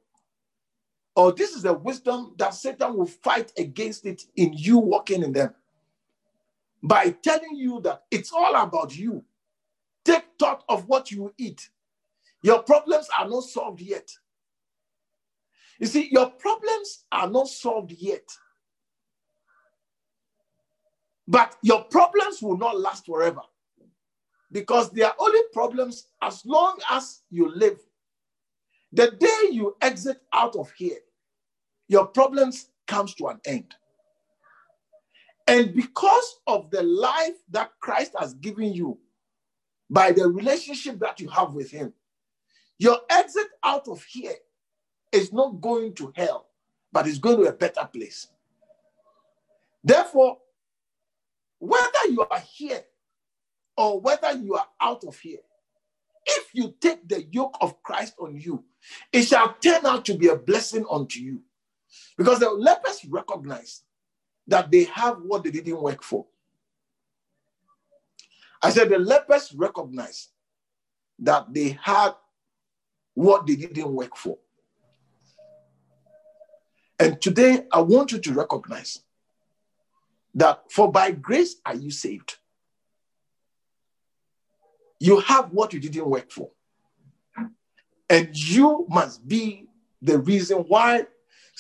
Or 1.18 1.32
this 1.32 1.50
is 1.50 1.62
the 1.62 1.72
wisdom 1.72 2.34
that 2.38 2.54
Satan 2.54 2.96
will 2.96 3.08
fight 3.08 3.52
against 3.58 4.06
it 4.06 4.22
in 4.36 4.52
you 4.52 4.78
walking 4.78 5.24
in 5.24 5.32
them. 5.32 5.52
By 6.80 7.10
telling 7.10 7.56
you 7.56 7.80
that 7.80 8.04
it's 8.08 8.32
all 8.32 8.54
about 8.54 8.96
you. 8.96 9.24
Take 10.04 10.22
thought 10.38 10.62
of 10.68 10.86
what 10.86 11.10
you 11.10 11.34
eat. 11.36 11.70
Your 12.44 12.62
problems 12.62 13.08
are 13.18 13.28
not 13.28 13.42
solved 13.42 13.80
yet. 13.80 14.08
You 15.80 15.88
see, 15.88 16.08
your 16.08 16.30
problems 16.30 17.04
are 17.10 17.28
not 17.28 17.48
solved 17.48 17.90
yet. 17.98 18.28
But 21.26 21.56
your 21.62 21.82
problems 21.82 22.40
will 22.40 22.58
not 22.58 22.78
last 22.78 23.06
forever 23.06 23.42
because 24.52 24.92
they 24.92 25.02
are 25.02 25.16
only 25.18 25.40
problems 25.52 26.06
as 26.22 26.46
long 26.46 26.78
as 26.88 27.22
you 27.28 27.52
live. 27.52 27.80
The 28.92 29.10
day 29.10 29.50
you 29.50 29.76
exit 29.82 30.18
out 30.32 30.54
of 30.54 30.70
here, 30.70 30.98
your 31.88 32.06
problems 32.06 32.68
comes 32.86 33.14
to 33.14 33.28
an 33.28 33.40
end. 33.44 33.74
And 35.46 35.74
because 35.74 36.40
of 36.46 36.70
the 36.70 36.82
life 36.82 37.36
that 37.50 37.70
Christ 37.80 38.12
has 38.18 38.34
given 38.34 38.72
you 38.72 38.98
by 39.88 40.12
the 40.12 40.28
relationship 40.28 40.98
that 41.00 41.20
you 41.20 41.28
have 41.30 41.54
with 41.54 41.70
him, 41.70 41.94
your 42.78 42.98
exit 43.10 43.48
out 43.64 43.88
of 43.88 44.02
here 44.04 44.34
is 45.10 45.32
not 45.32 45.60
going 45.60 45.94
to 45.94 46.12
hell, 46.14 46.48
but 46.92 47.06
it's 47.06 47.18
going 47.18 47.38
to 47.38 47.44
a 47.44 47.52
better 47.52 47.88
place. 47.90 48.28
Therefore, 49.82 50.38
whether 51.58 52.06
you 52.10 52.26
are 52.30 52.40
here 52.40 52.82
or 53.76 54.00
whether 54.00 54.32
you 54.32 54.54
are 54.54 54.66
out 54.80 55.02
of 55.04 55.18
here, 55.18 55.38
if 56.26 56.50
you 56.52 56.74
take 56.78 57.08
the 57.08 57.24
yoke 57.30 57.56
of 57.62 57.82
Christ 57.82 58.14
on 58.20 58.38
you, 58.38 58.62
it 59.12 59.22
shall 59.22 59.54
turn 59.60 59.86
out 59.86 60.04
to 60.04 60.14
be 60.14 60.28
a 60.28 60.36
blessing 60.36 60.84
unto 60.90 61.20
you. 61.20 61.42
Because 62.16 62.38
the 62.40 62.50
lepers 62.50 63.04
recognized 63.08 63.82
that 64.46 64.70
they 64.70 64.84
have 64.84 65.18
what 65.22 65.44
they 65.44 65.50
didn't 65.50 65.80
work 65.80 66.02
for. 66.02 66.26
I 68.62 68.70
said 68.70 68.88
the 68.88 68.98
lepers 68.98 69.52
recognized 69.54 70.30
that 71.20 71.52
they 71.52 71.78
had 71.82 72.12
what 73.14 73.46
they 73.46 73.56
didn't 73.56 73.92
work 73.92 74.16
for. 74.16 74.38
And 76.98 77.20
today, 77.20 77.66
I 77.72 77.80
want 77.80 78.10
you 78.12 78.18
to 78.18 78.32
recognize 78.32 79.00
that 80.34 80.64
for 80.70 80.90
by 80.90 81.12
grace 81.12 81.56
are 81.64 81.76
you 81.76 81.90
saved. 81.90 82.36
You 85.00 85.20
have 85.20 85.52
what 85.52 85.72
you 85.72 85.80
didn't 85.80 86.08
work 86.08 86.30
for. 86.30 86.50
And 88.10 88.34
you 88.34 88.86
must 88.88 89.26
be 89.26 89.66
the 90.02 90.18
reason 90.18 90.58
why 90.58 91.06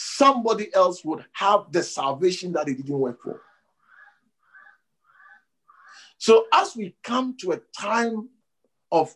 somebody 0.00 0.72
else 0.74 1.04
would 1.04 1.24
have 1.32 1.72
the 1.72 1.82
salvation 1.82 2.52
that 2.52 2.66
they 2.66 2.74
didn't 2.74 2.98
work 2.98 3.20
for. 3.20 3.40
So, 6.18 6.46
as 6.52 6.76
we 6.76 6.94
come 7.02 7.36
to 7.40 7.52
a 7.52 7.60
time 7.76 8.28
of 8.92 9.14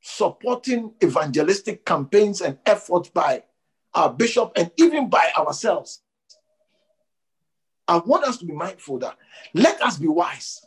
supporting 0.00 0.92
evangelistic 1.02 1.84
campaigns 1.84 2.42
and 2.42 2.58
efforts 2.66 3.08
by 3.08 3.42
our 3.94 4.12
bishop, 4.12 4.52
and 4.56 4.70
even 4.76 5.08
by 5.08 5.32
ourselves. 5.38 6.02
I 7.88 7.96
want 7.98 8.24
us 8.24 8.36
to 8.38 8.44
be 8.44 8.52
mindful 8.52 8.98
that 8.98 9.16
let 9.54 9.80
us 9.80 9.96
be 9.96 10.06
wise. 10.06 10.60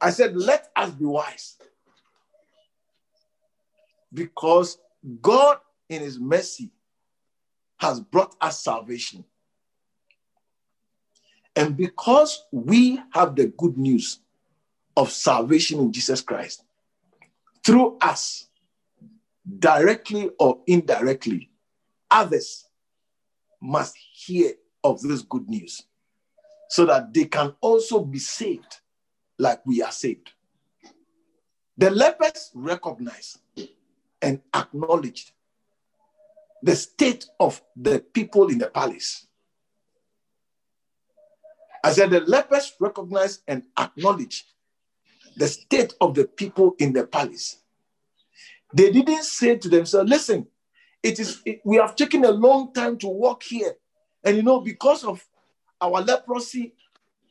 I 0.00 0.10
said, 0.10 0.36
let 0.36 0.70
us 0.76 0.90
be 0.92 1.04
wise. 1.04 1.56
Because 4.14 4.78
God, 5.20 5.58
in 5.88 6.02
His 6.02 6.20
mercy, 6.20 6.70
has 7.78 8.00
brought 8.00 8.34
us 8.40 8.62
salvation. 8.62 9.24
And 11.54 11.76
because 11.76 12.44
we 12.52 13.00
have 13.12 13.34
the 13.34 13.46
good 13.46 13.78
news 13.78 14.20
of 14.96 15.10
salvation 15.10 15.80
in 15.80 15.92
Jesus 15.92 16.20
Christ, 16.20 16.64
through 17.64 17.98
us, 18.00 18.48
directly 19.58 20.30
or 20.38 20.60
indirectly, 20.66 21.50
others 22.10 22.68
must 23.60 23.96
hear 23.96 24.52
of 24.84 25.00
this 25.00 25.22
good 25.22 25.48
news 25.48 25.82
so 26.68 26.84
that 26.86 27.12
they 27.12 27.24
can 27.24 27.54
also 27.60 28.04
be 28.04 28.18
saved 28.18 28.80
like 29.38 29.64
we 29.66 29.82
are 29.82 29.92
saved. 29.92 30.32
The 31.78 31.90
lepers 31.90 32.50
recognized 32.54 33.38
and 34.22 34.40
acknowledged 34.54 35.32
the 36.66 36.74
state 36.74 37.26
of 37.38 37.62
the 37.76 38.00
people 38.12 38.48
in 38.48 38.58
the 38.58 38.66
palace. 38.66 39.28
I 41.84 41.92
said 41.92 42.10
the 42.10 42.22
lepers 42.22 42.72
recognized 42.80 43.42
and 43.46 43.62
acknowledged 43.78 44.46
the 45.36 45.46
state 45.46 45.94
of 46.00 46.16
the 46.16 46.24
people 46.24 46.74
in 46.80 46.92
the 46.92 47.06
palace. 47.06 47.62
They 48.74 48.90
didn't 48.90 49.22
say 49.22 49.56
to 49.58 49.68
themselves, 49.68 50.10
listen, 50.10 50.48
it 51.04 51.20
is 51.20 51.40
it, 51.46 51.60
we 51.64 51.76
have 51.76 51.94
taken 51.94 52.24
a 52.24 52.32
long 52.32 52.72
time 52.72 52.98
to 52.98 53.06
walk 53.06 53.44
here. 53.44 53.74
And 54.24 54.36
you 54.36 54.42
know, 54.42 54.60
because 54.60 55.04
of 55.04 55.24
our 55.80 56.00
leprosy, 56.02 56.74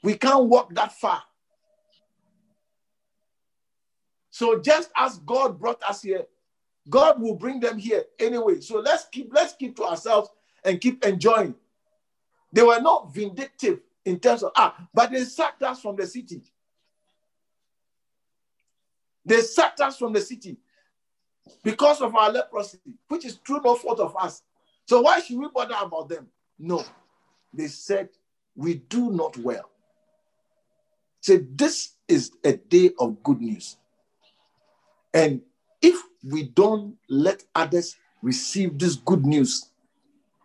we 0.01 0.13
can't 0.13 0.45
walk 0.45 0.73
that 0.75 0.93
far. 0.93 1.21
So 4.29 4.61
just 4.61 4.91
as 4.95 5.17
God 5.19 5.59
brought 5.59 5.83
us 5.83 6.03
here, 6.03 6.25
God 6.89 7.21
will 7.21 7.35
bring 7.35 7.59
them 7.59 7.77
here 7.77 8.03
anyway. 8.19 8.61
So 8.61 8.79
let's 8.79 9.05
keep 9.05 9.31
let's 9.33 9.53
keep 9.53 9.75
to 9.77 9.83
ourselves 9.83 10.29
and 10.63 10.79
keep 10.79 11.03
enjoying. 11.05 11.55
They 12.53 12.61
were 12.61 12.79
not 12.79 13.13
vindictive 13.13 13.79
in 14.05 14.19
terms 14.19 14.43
of 14.43 14.51
ah, 14.55 14.87
but 14.93 15.11
they 15.11 15.23
sacked 15.23 15.63
us 15.63 15.81
from 15.81 15.95
the 15.95 16.05
city. 16.05 16.43
They 19.25 19.41
sacked 19.41 19.81
us 19.81 19.97
from 19.97 20.13
the 20.13 20.21
city 20.21 20.57
because 21.63 22.01
of 22.01 22.15
our 22.15 22.31
leprosy, 22.31 22.77
which 23.07 23.25
is 23.25 23.37
true 23.37 23.59
no 23.63 23.75
fault 23.75 23.99
of 23.99 24.15
us. 24.17 24.43
So 24.85 25.01
why 25.01 25.19
should 25.19 25.39
we 25.39 25.47
bother 25.53 25.75
about 25.81 26.09
them? 26.09 26.27
No. 26.59 26.85
They 27.53 27.67
said, 27.67 28.09
We 28.55 28.75
do 28.75 29.11
not 29.11 29.37
well. 29.37 29.69
Say, 31.21 31.37
this 31.37 31.93
is 32.07 32.31
a 32.43 32.53
day 32.53 32.91
of 32.99 33.23
good 33.23 33.41
news. 33.41 33.77
And 35.11 35.41
if 35.81 35.99
we 36.25 36.43
don't 36.43 36.95
let 37.07 37.43
others 37.53 37.95
receive 38.21 38.79
this 38.79 38.95
good 38.95 39.25
news 39.25 39.69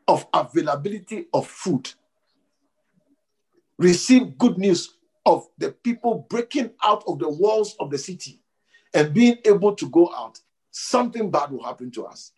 of 0.07 0.27
availability 0.35 1.27
of 1.33 1.47
food, 1.47 1.91
receive 3.79 4.37
good 4.37 4.59
news 4.59 4.97
of 5.25 5.49
the 5.59 5.73
people 5.73 6.27
breaking 6.29 6.71
out 6.85 7.03
of 7.07 7.19
the 7.19 7.29
walls 7.29 7.77
of 7.81 7.91
the 7.91 7.99
city 7.99 8.41
and 8.93 9.15
being 9.15 9.39
able 9.45 9.75
to 9.75 9.89
go 9.89 10.13
out, 10.15 10.39
something 10.71 11.31
bad 11.31 11.51
will 11.51 11.63
happen 11.63 11.91
to 11.93 12.05
us. 12.05 12.33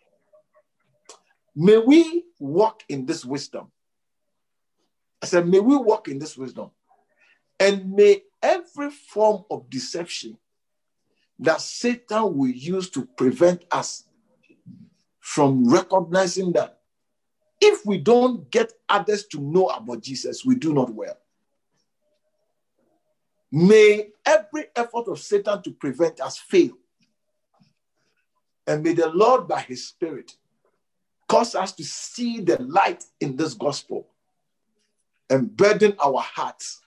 May 1.55 1.77
we 1.77 2.25
walk 2.39 2.83
in 2.89 3.05
this 3.05 3.25
wisdom. 3.25 3.71
I 5.21 5.25
said, 5.25 5.47
may 5.47 5.59
we 5.59 5.75
walk 5.77 6.07
in 6.07 6.19
this 6.19 6.37
wisdom. 6.37 6.71
And 7.59 7.93
may 7.93 8.23
every 8.41 8.89
form 8.89 9.43
of 9.49 9.69
deception 9.69 10.37
that 11.43 11.61
Satan 11.61 12.37
will 12.37 12.49
use 12.49 12.89
to 12.91 13.05
prevent 13.05 13.65
us 13.71 14.05
from 15.19 15.69
recognizing 15.69 16.53
that 16.53 16.79
if 17.59 17.85
we 17.85 17.97
don't 17.97 18.49
get 18.49 18.73
others 18.87 19.25
to 19.27 19.39
know 19.39 19.67
about 19.67 20.01
Jesus, 20.01 20.45
we 20.45 20.55
do 20.55 20.73
not 20.73 20.93
well. 20.93 21.17
May 23.51 24.07
every 24.25 24.65
effort 24.75 25.07
of 25.07 25.19
Satan 25.19 25.61
to 25.63 25.71
prevent 25.71 26.21
us 26.21 26.37
fail. 26.37 26.77
And 28.65 28.81
may 28.81 28.93
the 28.93 29.09
Lord, 29.09 29.47
by 29.47 29.61
his 29.61 29.87
Spirit, 29.87 30.31
cause 31.27 31.55
us 31.55 31.73
to 31.73 31.83
see 31.83 32.39
the 32.39 32.61
light 32.61 33.03
in 33.19 33.35
this 33.35 33.53
gospel 33.53 34.07
and 35.29 35.55
burden 35.55 35.95
our 36.03 36.21
hearts, 36.21 36.81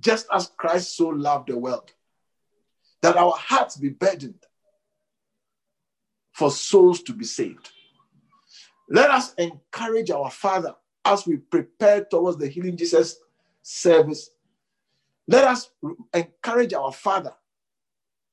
just 0.00 0.26
as 0.32 0.50
Christ 0.56 0.96
so 0.96 1.08
loved 1.08 1.48
the 1.48 1.56
world, 1.56 1.92
that 3.02 3.16
our 3.16 3.34
hearts 3.36 3.76
be 3.76 3.90
burdened 3.90 4.44
for 6.32 6.50
souls 6.50 7.02
to 7.02 7.12
be 7.12 7.24
saved. 7.24 7.70
Let 8.88 9.10
us 9.10 9.34
encourage 9.34 10.10
our 10.10 10.30
Father 10.30 10.74
as 11.04 11.26
we 11.26 11.36
prepare 11.36 12.04
towards 12.04 12.38
the 12.38 12.48
Healing 12.48 12.76
Jesus 12.76 13.18
service 13.62 14.30
let 15.28 15.44
us 15.44 15.70
encourage 16.14 16.72
our 16.72 16.90
Father 16.90 17.34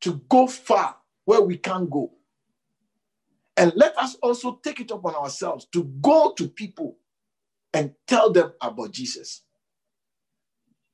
to 0.02 0.22
go 0.30 0.48
far 0.48 0.96
where 1.26 1.42
we 1.42 1.58
can't 1.58 1.90
go. 1.90 2.14
And 3.58 3.74
let 3.76 3.98
us 3.98 4.16
also 4.24 4.60
take 4.64 4.80
it 4.80 4.92
upon 4.92 5.14
ourselves 5.14 5.68
to 5.74 5.84
go 6.02 6.34
to 6.38 6.48
people 6.48 6.98
and 7.74 7.94
tell 8.08 8.32
them 8.32 8.54
about 8.62 8.92
Jesus. 8.92 9.42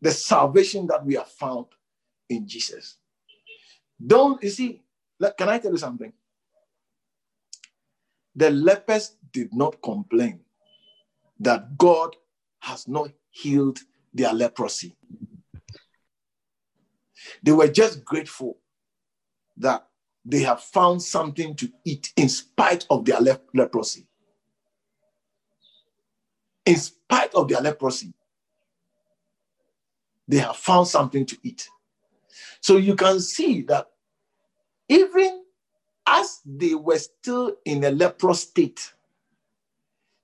The 0.02 0.12
salvation 0.12 0.88
that 0.88 1.06
we 1.06 1.14
have 1.16 1.28
found 1.28 1.68
in 2.30 2.48
Jesus. 2.48 2.98
Don't, 4.06 4.42
you 4.44 4.50
see, 4.50 4.82
can 5.38 5.50
I 5.50 5.60
tell 5.60 5.72
you 5.72 5.78
something? 5.78 6.14
The 8.36 8.50
lepers 8.50 9.16
did 9.32 9.54
not 9.54 9.82
complain 9.82 10.40
that 11.40 11.78
God 11.78 12.16
has 12.60 12.88
not 12.88 13.12
healed 13.30 13.80
their 14.14 14.34
leprosy. 14.34 14.96
They 17.44 17.52
were 17.52 17.68
just 17.68 18.04
grateful 18.06 18.58
that 19.58 19.88
they 20.24 20.40
have 20.42 20.62
found 20.62 21.02
something 21.02 21.56
to 21.56 21.72
eat 21.84 22.14
in 22.16 22.30
spite 22.30 22.86
of 22.90 23.06
their 23.06 23.20
le- 23.20 23.42
leprosy. 23.54 24.08
In 26.66 26.76
spite 26.76 27.34
of 27.34 27.48
their 27.48 27.62
leprosy, 27.62 28.14
they 30.28 30.38
have 30.38 30.56
found 30.56 30.88
something 30.88 31.26
to 31.26 31.38
eat. 31.44 31.68
So 32.62 32.78
you 32.78 32.95
can 32.95 33.19
see 33.19 33.63
that 33.63 33.88
even 34.89 35.43
as 36.08 36.41
they 36.45 36.76
were 36.76 37.00
still 37.00 37.56
in 37.65 37.84
a 37.84 37.91
leprous 37.91 38.41
state, 38.41 38.93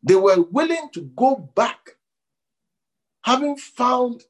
they 0.04 0.16
were 0.16 0.42
willing 0.42 0.90
to 0.94 1.02
go 1.16 1.36
back, 1.56 1.98
having 3.24 3.58
found 3.58 4.24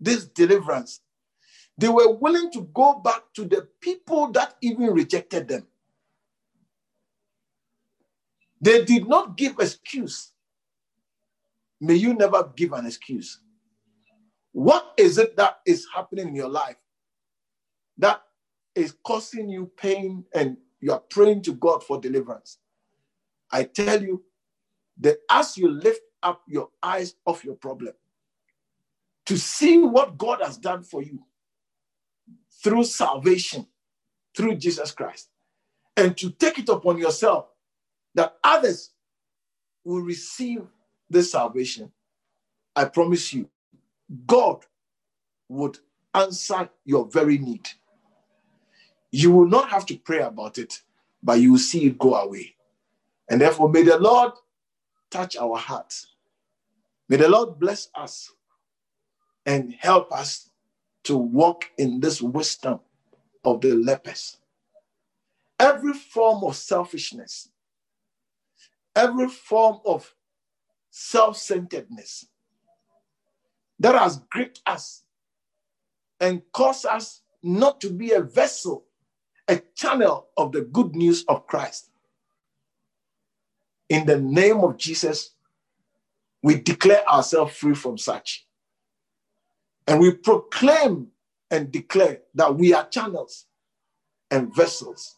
this 0.00 0.26
deliverance 0.26 1.00
they 1.78 1.88
were 1.88 2.12
willing 2.12 2.50
to 2.52 2.62
go 2.72 2.94
back 2.94 3.22
to 3.34 3.44
the 3.44 3.68
people 3.80 4.32
that 4.32 4.54
even 4.62 4.86
rejected 4.92 5.48
them. 5.48 5.66
They 8.60 8.84
did 8.84 9.06
not 9.06 9.36
give 9.36 9.58
excuse. 9.58 10.32
May 11.80 11.94
you 11.94 12.14
never 12.14 12.50
give 12.56 12.72
an 12.72 12.86
excuse. 12.86 13.40
What 14.52 14.94
is 14.96 15.18
it 15.18 15.36
that 15.36 15.58
is 15.66 15.86
happening 15.94 16.28
in 16.28 16.34
your 16.34 16.48
life 16.48 16.76
that 17.98 18.22
is 18.74 18.94
causing 19.04 19.48
you 19.48 19.70
pain 19.76 20.24
and 20.34 20.56
you 20.80 20.92
are 20.92 21.00
praying 21.00 21.42
to 21.42 21.52
God 21.54 21.82
for 21.82 22.00
deliverance? 22.00 22.58
I 23.50 23.64
tell 23.64 24.02
you 24.02 24.24
that 25.00 25.18
as 25.30 25.56
you 25.56 25.70
lift 25.70 26.02
up 26.22 26.42
your 26.46 26.70
eyes 26.82 27.14
off 27.24 27.44
your 27.44 27.54
problem 27.54 27.92
to 29.26 29.36
see 29.36 29.78
what 29.78 30.16
God 30.18 30.40
has 30.40 30.56
done 30.56 30.82
for 30.82 31.02
you, 31.02 31.22
through 32.62 32.84
salvation, 32.84 33.66
through 34.36 34.56
Jesus 34.56 34.90
Christ, 34.90 35.28
and 35.96 36.16
to 36.16 36.30
take 36.30 36.58
it 36.58 36.68
upon 36.68 36.98
yourself 36.98 37.46
that 38.14 38.36
others 38.42 38.90
will 39.84 40.00
receive 40.00 40.62
this 41.08 41.32
salvation, 41.32 41.92
I 42.74 42.86
promise 42.86 43.32
you, 43.32 43.48
God 44.26 44.64
would 45.48 45.78
answer 46.14 46.68
your 46.84 47.06
very 47.06 47.38
need. 47.38 47.68
You 49.10 49.30
will 49.30 49.48
not 49.48 49.70
have 49.70 49.86
to 49.86 49.96
pray 49.96 50.20
about 50.20 50.58
it, 50.58 50.82
but 51.22 51.40
you 51.40 51.52
will 51.52 51.58
see 51.58 51.86
it 51.86 51.98
go 51.98 52.14
away. 52.14 52.54
And 53.28 53.40
therefore, 53.40 53.68
may 53.68 53.82
the 53.82 53.98
Lord 53.98 54.32
touch 55.10 55.36
our 55.36 55.56
hearts. 55.56 56.08
May 57.08 57.16
the 57.16 57.28
Lord 57.28 57.58
bless 57.58 57.88
us 57.94 58.32
and 59.44 59.74
help 59.78 60.12
us 60.12 60.50
to 61.04 61.16
walk 61.16 61.66
in 61.78 62.00
this 62.00 62.20
wisdom 62.20 62.80
of 63.44 63.60
the 63.60 63.74
lepers. 63.74 64.38
Every 65.58 65.92
form 65.94 66.44
of 66.44 66.56
selfishness, 66.56 67.48
every 68.94 69.28
form 69.28 69.78
of 69.86 70.12
self 70.90 71.36
centeredness 71.36 72.26
that 73.78 73.94
has 73.94 74.18
gripped 74.30 74.62
us 74.66 75.04
and 76.20 76.42
caused 76.52 76.86
us 76.86 77.22
not 77.42 77.80
to 77.82 77.90
be 77.90 78.12
a 78.12 78.22
vessel, 78.22 78.85
a 79.48 79.60
channel 79.74 80.28
of 80.36 80.52
the 80.52 80.62
good 80.62 80.94
news 80.94 81.24
of 81.28 81.46
Christ. 81.46 81.90
In 83.88 84.06
the 84.06 84.18
name 84.18 84.58
of 84.60 84.76
Jesus, 84.76 85.30
we 86.42 86.56
declare 86.56 87.08
ourselves 87.08 87.56
free 87.56 87.74
from 87.74 87.98
such. 87.98 88.46
And 89.86 90.00
we 90.00 90.12
proclaim 90.12 91.08
and 91.50 91.70
declare 91.70 92.22
that 92.34 92.56
we 92.56 92.74
are 92.74 92.88
channels 92.88 93.46
and 94.30 94.54
vessels 94.54 95.16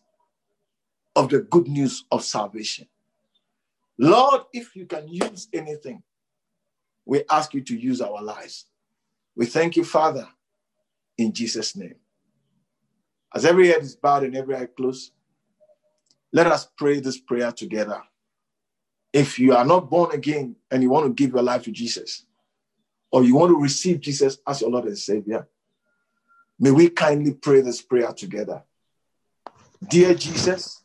of 1.16 1.30
the 1.30 1.40
good 1.40 1.68
news 1.68 2.04
of 2.12 2.22
salvation. 2.22 2.86
Lord, 3.98 4.42
if 4.52 4.76
you 4.76 4.86
can 4.86 5.08
use 5.08 5.48
anything, 5.52 6.02
we 7.04 7.24
ask 7.30 7.54
you 7.54 7.62
to 7.62 7.76
use 7.76 8.00
our 8.00 8.22
lives. 8.22 8.66
We 9.34 9.46
thank 9.46 9.76
you, 9.76 9.84
Father, 9.84 10.28
in 11.16 11.32
Jesus' 11.32 11.74
name. 11.74 11.96
As 13.34 13.44
every 13.44 13.68
head 13.68 13.82
is 13.82 13.96
bowed 13.96 14.24
and 14.24 14.36
every 14.36 14.56
eye 14.56 14.66
closed, 14.66 15.12
let 16.32 16.46
us 16.46 16.68
pray 16.76 17.00
this 17.00 17.18
prayer 17.18 17.52
together. 17.52 18.02
If 19.12 19.38
you 19.38 19.54
are 19.54 19.64
not 19.64 19.90
born 19.90 20.12
again 20.12 20.56
and 20.70 20.82
you 20.82 20.90
want 20.90 21.06
to 21.06 21.12
give 21.12 21.34
your 21.34 21.42
life 21.42 21.64
to 21.64 21.72
Jesus, 21.72 22.24
or 23.10 23.24
you 23.24 23.34
want 23.34 23.50
to 23.50 23.60
receive 23.60 24.00
Jesus 24.00 24.38
as 24.46 24.60
your 24.60 24.70
Lord 24.70 24.84
and 24.84 24.98
Savior, 24.98 25.48
may 26.58 26.70
we 26.70 26.90
kindly 26.90 27.32
pray 27.32 27.62
this 27.62 27.80
prayer 27.80 28.12
together. 28.12 28.62
Dear 29.86 30.14
Jesus, 30.14 30.82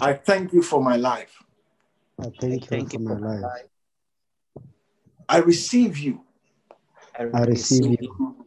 I 0.00 0.14
thank 0.14 0.52
you 0.52 0.62
for 0.62 0.82
my 0.82 0.96
life. 0.96 1.42
I 2.18 2.30
thank, 2.40 2.66
Thank 2.66 2.92
you 2.92 3.00
you 3.00 3.06
for 3.06 3.16
for 3.16 3.20
my 3.20 3.38
life. 3.38 3.66
I 5.28 5.38
receive 5.38 5.98
you 5.98 6.24
I 7.18 7.22
receive 7.22 8.02
you 8.02 8.43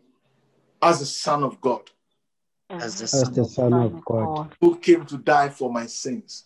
as 0.82 1.00
the 1.00 1.06
Son 1.06 1.44
of 1.44 1.60
God 1.62 1.90
as 2.70 2.98
the 2.98 3.04
as 3.04 3.12
Son 3.12 3.34
the 3.34 3.42
of 3.42 3.50
Son 3.50 3.74
of 3.74 4.06
God. 4.06 4.56
Who 4.62 4.78
came 4.78 5.06
to 5.06 5.18
die 5.18 5.50
for 5.50 5.72
my 5.72 5.86
sins. 5.86 6.46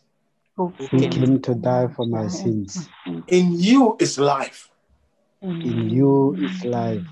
who 0.56 0.70
who 0.78 0.88
came 0.88 1.12
came 1.12 1.42
to 1.42 1.56
die 1.56 1.88
for 1.88 2.06
my 2.06 2.28
sins. 2.28 2.90
In 3.28 3.60
you 3.60 3.98
is 4.00 4.20
life, 4.20 4.70
In 5.42 5.90
you 5.90 6.36
is 6.36 6.66
life. 6.66 7.04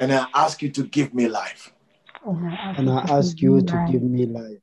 and 0.00 0.12
I 0.12 0.26
ask 0.34 0.62
you 0.62 0.70
to 0.70 0.84
give 0.84 1.14
me 1.14 1.28
life. 1.28 1.72
And 2.24 2.90
I 2.90 2.98
ask 3.08 3.40
you 3.40 3.62
to 3.62 3.84
give 3.88 4.02
me 4.02 4.26
life. 4.26 4.60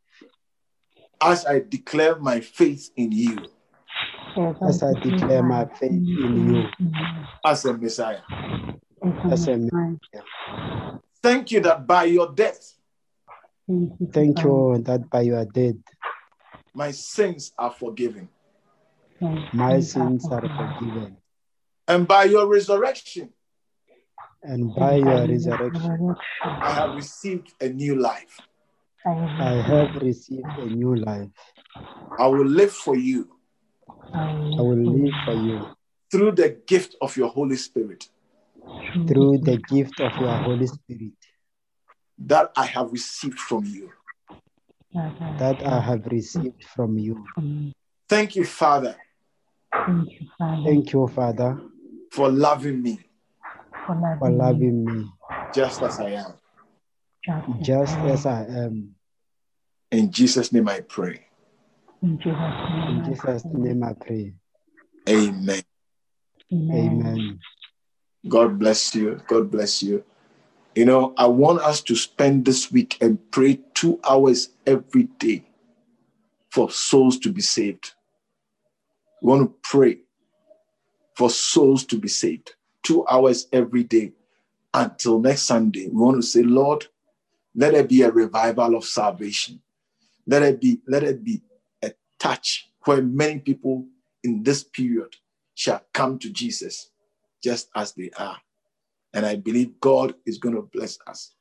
As 1.21 1.45
I 1.45 1.59
declare 1.59 2.17
my 2.17 2.39
faith 2.41 2.91
in 2.95 3.11
you. 3.11 3.43
As 4.61 4.83
I 4.83 4.93
declare 4.93 5.43
my 5.43 5.65
faith 5.65 5.91
in 5.91 6.49
you. 6.49 6.69
as 7.45 7.65
a 7.65 7.73
Messiah. 7.73 8.21
as 9.31 9.47
a 9.47 9.57
Thank 11.23 11.51
you 11.51 11.61
that 11.61 11.87
by 11.87 12.03
your 12.03 12.33
death, 12.33 12.73
Thank 13.67 14.43
you 14.43 14.83
that 14.85 15.09
by 15.09 15.21
your 15.21 15.45
death, 15.45 15.75
my 16.75 16.91
sins 16.91 17.53
are 17.57 17.71
forgiven. 17.71 18.27
my 19.53 19.79
sins 19.79 20.27
are 20.29 20.41
forgiven. 20.41 21.17
And 21.87 22.05
by 22.07 22.25
your 22.25 22.47
resurrection, 22.47 23.29
And 24.43 24.75
by 24.75 24.97
your 24.97 25.25
resurrection, 25.25 26.15
I 26.43 26.71
have 26.73 26.95
received 26.95 27.53
a 27.61 27.69
new 27.69 27.95
life. 27.95 28.41
I 29.05 29.53
have 29.71 29.95
received 30.01 30.45
a 30.59 30.65
new 30.65 30.95
life. 30.97 31.29
I 32.19 32.27
will 32.27 32.45
live 32.45 32.73
for 32.73 32.97
you 32.97 33.29
I 34.13 34.61
will 34.61 34.75
live 34.75 35.13
for 35.25 35.33
you 35.33 35.67
through 36.11 36.33
the 36.33 36.49
gift 36.67 36.95
of 37.01 37.17
your 37.17 37.29
Holy 37.29 37.55
Spirit 37.55 38.09
through 39.07 39.39
the 39.39 39.57
gift 39.57 39.99
of 39.99 40.11
your 40.19 40.37
Holy 40.37 40.67
Spirit 40.67 41.13
that 42.19 42.51
I 42.55 42.65
have 42.65 42.91
received 42.91 43.39
from 43.39 43.65
you. 43.65 43.91
that 44.93 45.65
I 45.65 45.79
have 45.79 46.05
received 46.07 46.63
from 46.63 46.97
you. 46.97 47.25
Thank 48.07 48.35
you, 48.35 48.45
Father, 48.45 48.95
Thank 49.85 50.11
you, 50.11 50.27
Father, 50.37 50.63
Thank 50.65 50.93
you, 50.93 51.07
Father. 51.07 51.61
for 52.11 52.29
loving 52.29 52.81
me 52.81 52.99
for 54.19 54.29
loving 54.29 54.85
me 54.85 55.05
just 55.53 55.81
as 55.81 55.99
I 55.99 56.11
am. 56.11 56.33
just 57.61 57.97
as 57.97 58.25
I 58.25 58.45
am. 58.45 58.95
In 59.91 60.11
Jesus' 60.11 60.51
name 60.51 60.69
I 60.69 60.81
pray. 60.81 61.25
In 62.01 62.19
Jesus' 63.05 63.45
name 63.53 63.83
I 63.83 63.93
pray. 63.93 64.33
Amen. 65.09 65.63
Amen. 66.51 67.39
God 68.27 68.59
bless 68.59 68.95
you. 68.95 69.21
God 69.27 69.51
bless 69.51 69.83
you. 69.83 70.03
You 70.75 70.85
know, 70.85 71.13
I 71.17 71.27
want 71.27 71.61
us 71.61 71.81
to 71.83 71.95
spend 71.95 72.45
this 72.45 72.71
week 72.71 72.97
and 73.01 73.19
pray 73.31 73.59
two 73.73 73.99
hours 74.09 74.49
every 74.65 75.03
day 75.19 75.45
for 76.49 76.71
souls 76.71 77.19
to 77.19 77.31
be 77.31 77.41
saved. 77.41 77.93
We 79.21 79.29
want 79.29 79.43
to 79.43 79.69
pray 79.69 79.99
for 81.15 81.29
souls 81.29 81.85
to 81.85 81.97
be 81.97 82.07
saved. 82.07 82.55
Two 82.83 83.05
hours 83.07 83.47
every 83.53 83.83
day 83.83 84.13
until 84.73 85.19
next 85.19 85.43
Sunday. 85.43 85.87
We 85.89 86.01
want 86.01 86.17
to 86.17 86.23
say, 86.23 86.43
Lord, 86.43 86.87
let 87.55 87.73
it 87.75 87.89
be 87.89 88.01
a 88.01 88.11
revival 88.11 88.75
of 88.75 88.85
salvation. 88.85 89.61
Let 90.25 90.43
it 90.43 90.61
be, 90.61 90.79
let 90.87 91.03
it 91.03 91.23
be 91.23 91.41
a 91.83 91.93
touch 92.19 92.69
where 92.85 93.01
many 93.01 93.39
people 93.39 93.85
in 94.23 94.43
this 94.43 94.63
period 94.63 95.15
shall 95.55 95.83
come 95.93 96.17
to 96.19 96.29
Jesus 96.31 96.89
just 97.43 97.69
as 97.75 97.93
they 97.93 98.09
are. 98.17 98.37
And 99.13 99.25
I 99.25 99.35
believe 99.35 99.79
God 99.79 100.15
is 100.25 100.37
going 100.37 100.55
to 100.55 100.69
bless 100.73 100.97
us. 101.05 101.35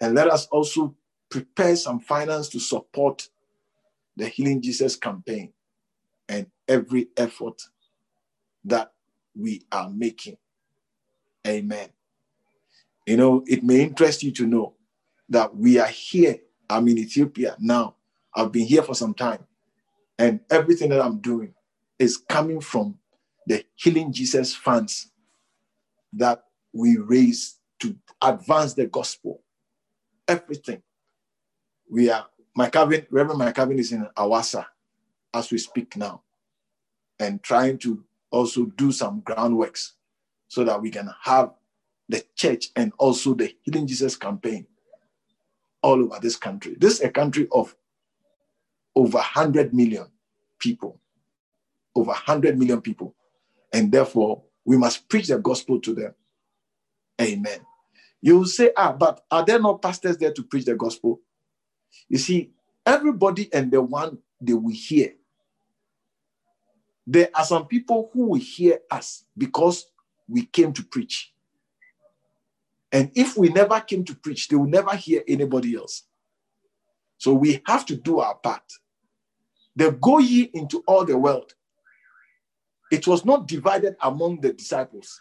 And 0.00 0.14
let 0.14 0.28
us 0.28 0.46
also 0.46 0.94
prepare 1.30 1.76
some 1.76 2.00
finance 2.00 2.48
to 2.50 2.60
support 2.60 3.28
the 4.16 4.28
Healing 4.28 4.62
Jesus 4.62 4.96
campaign 4.96 5.52
and 6.28 6.46
every 6.66 7.08
effort 7.16 7.62
that 8.64 8.92
we 9.36 9.62
are 9.70 9.90
making. 9.90 10.36
Amen. 11.46 11.88
You 13.06 13.16
know, 13.16 13.44
it 13.46 13.62
may 13.62 13.82
interest 13.82 14.22
you 14.22 14.32
to 14.32 14.46
know 14.46 14.74
that 15.28 15.54
we 15.54 15.78
are 15.78 15.86
here. 15.86 16.36
I'm 16.68 16.88
in 16.88 16.98
Ethiopia 16.98 17.56
now. 17.58 17.96
I've 18.34 18.52
been 18.52 18.66
here 18.66 18.82
for 18.82 18.94
some 18.94 19.14
time. 19.14 19.44
And 20.18 20.40
everything 20.50 20.90
that 20.90 21.00
I'm 21.00 21.18
doing 21.18 21.54
is 21.98 22.16
coming 22.16 22.60
from 22.60 22.98
the 23.48 23.64
Healing 23.76 24.12
Jesus 24.12 24.54
funds 24.54 25.10
that 26.12 26.44
we 26.74 26.98
raise 26.98 27.58
to 27.80 27.96
advance 28.22 28.74
the 28.74 28.86
gospel. 28.86 29.42
Everything. 30.28 30.82
We 31.90 32.10
are, 32.10 32.26
my 32.54 32.68
cabin, 32.68 33.06
Reverend 33.10 33.38
my 33.38 33.52
cabin 33.52 33.78
is 33.78 33.92
in 33.92 34.06
Awasa 34.16 34.66
as 35.32 35.50
we 35.50 35.56
speak 35.56 35.96
now, 35.96 36.22
and 37.18 37.42
trying 37.42 37.78
to 37.78 38.04
also 38.30 38.66
do 38.66 38.92
some 38.92 39.22
groundworks 39.22 39.92
so 40.48 40.64
that 40.64 40.82
we 40.82 40.90
can 40.90 41.08
have 41.22 41.54
the 42.10 42.22
church 42.34 42.66
and 42.76 42.92
also 42.98 43.32
the 43.32 43.54
Healing 43.62 43.86
Jesus 43.86 44.14
campaign 44.14 44.66
all 45.82 46.02
over 46.02 46.18
this 46.20 46.36
country. 46.36 46.76
This 46.78 46.94
is 46.94 47.00
a 47.00 47.10
country 47.10 47.48
of 47.50 47.74
over 48.94 49.18
100 49.18 49.72
million 49.72 50.06
people, 50.58 51.00
over 51.94 52.08
100 52.10 52.58
million 52.58 52.82
people. 52.82 53.14
And 53.72 53.92
therefore, 53.92 54.42
we 54.64 54.76
must 54.76 55.08
preach 55.08 55.28
the 55.28 55.38
gospel 55.38 55.80
to 55.80 55.94
them. 55.94 56.14
Amen. 57.20 57.60
You 58.20 58.38
will 58.38 58.46
say, 58.46 58.72
ah, 58.76 58.92
but 58.92 59.24
are 59.30 59.44
there 59.44 59.60
no 59.60 59.76
pastors 59.76 60.18
there 60.18 60.32
to 60.32 60.42
preach 60.42 60.64
the 60.64 60.74
gospel? 60.74 61.20
You 62.08 62.18
see, 62.18 62.52
everybody 62.84 63.52
and 63.52 63.70
the 63.70 63.82
one 63.82 64.18
they 64.40 64.54
will 64.54 64.74
hear. 64.74 65.14
There 67.06 67.30
are 67.34 67.44
some 67.44 67.66
people 67.66 68.10
who 68.12 68.26
will 68.28 68.40
hear 68.40 68.80
us 68.90 69.24
because 69.36 69.86
we 70.28 70.44
came 70.44 70.72
to 70.74 70.82
preach. 70.84 71.32
And 72.92 73.10
if 73.14 73.36
we 73.36 73.48
never 73.48 73.80
came 73.80 74.04
to 74.04 74.14
preach, 74.14 74.48
they 74.48 74.56
will 74.56 74.66
never 74.66 74.94
hear 74.94 75.22
anybody 75.26 75.76
else. 75.76 76.04
So 77.18 77.34
we 77.34 77.62
have 77.66 77.84
to 77.86 77.96
do 77.96 78.20
our 78.20 78.34
part. 78.34 78.62
The 79.76 79.92
go 79.92 80.18
ye 80.18 80.50
into 80.54 80.82
all 80.86 81.04
the 81.04 81.16
world. 81.16 81.54
It 82.90 83.06
was 83.06 83.24
not 83.24 83.46
divided 83.46 83.96
among 84.02 84.40
the 84.40 84.52
disciples. 84.52 85.20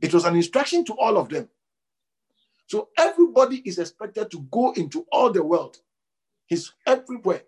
It 0.00 0.12
was 0.12 0.24
an 0.24 0.36
instruction 0.36 0.84
to 0.86 0.92
all 0.94 1.16
of 1.16 1.28
them. 1.28 1.48
So 2.66 2.88
everybody 2.96 3.62
is 3.64 3.78
expected 3.78 4.30
to 4.30 4.40
go 4.50 4.72
into 4.72 5.06
all 5.10 5.32
the 5.32 5.42
world. 5.42 5.78
He's 6.46 6.72
everywhere. 6.86 7.42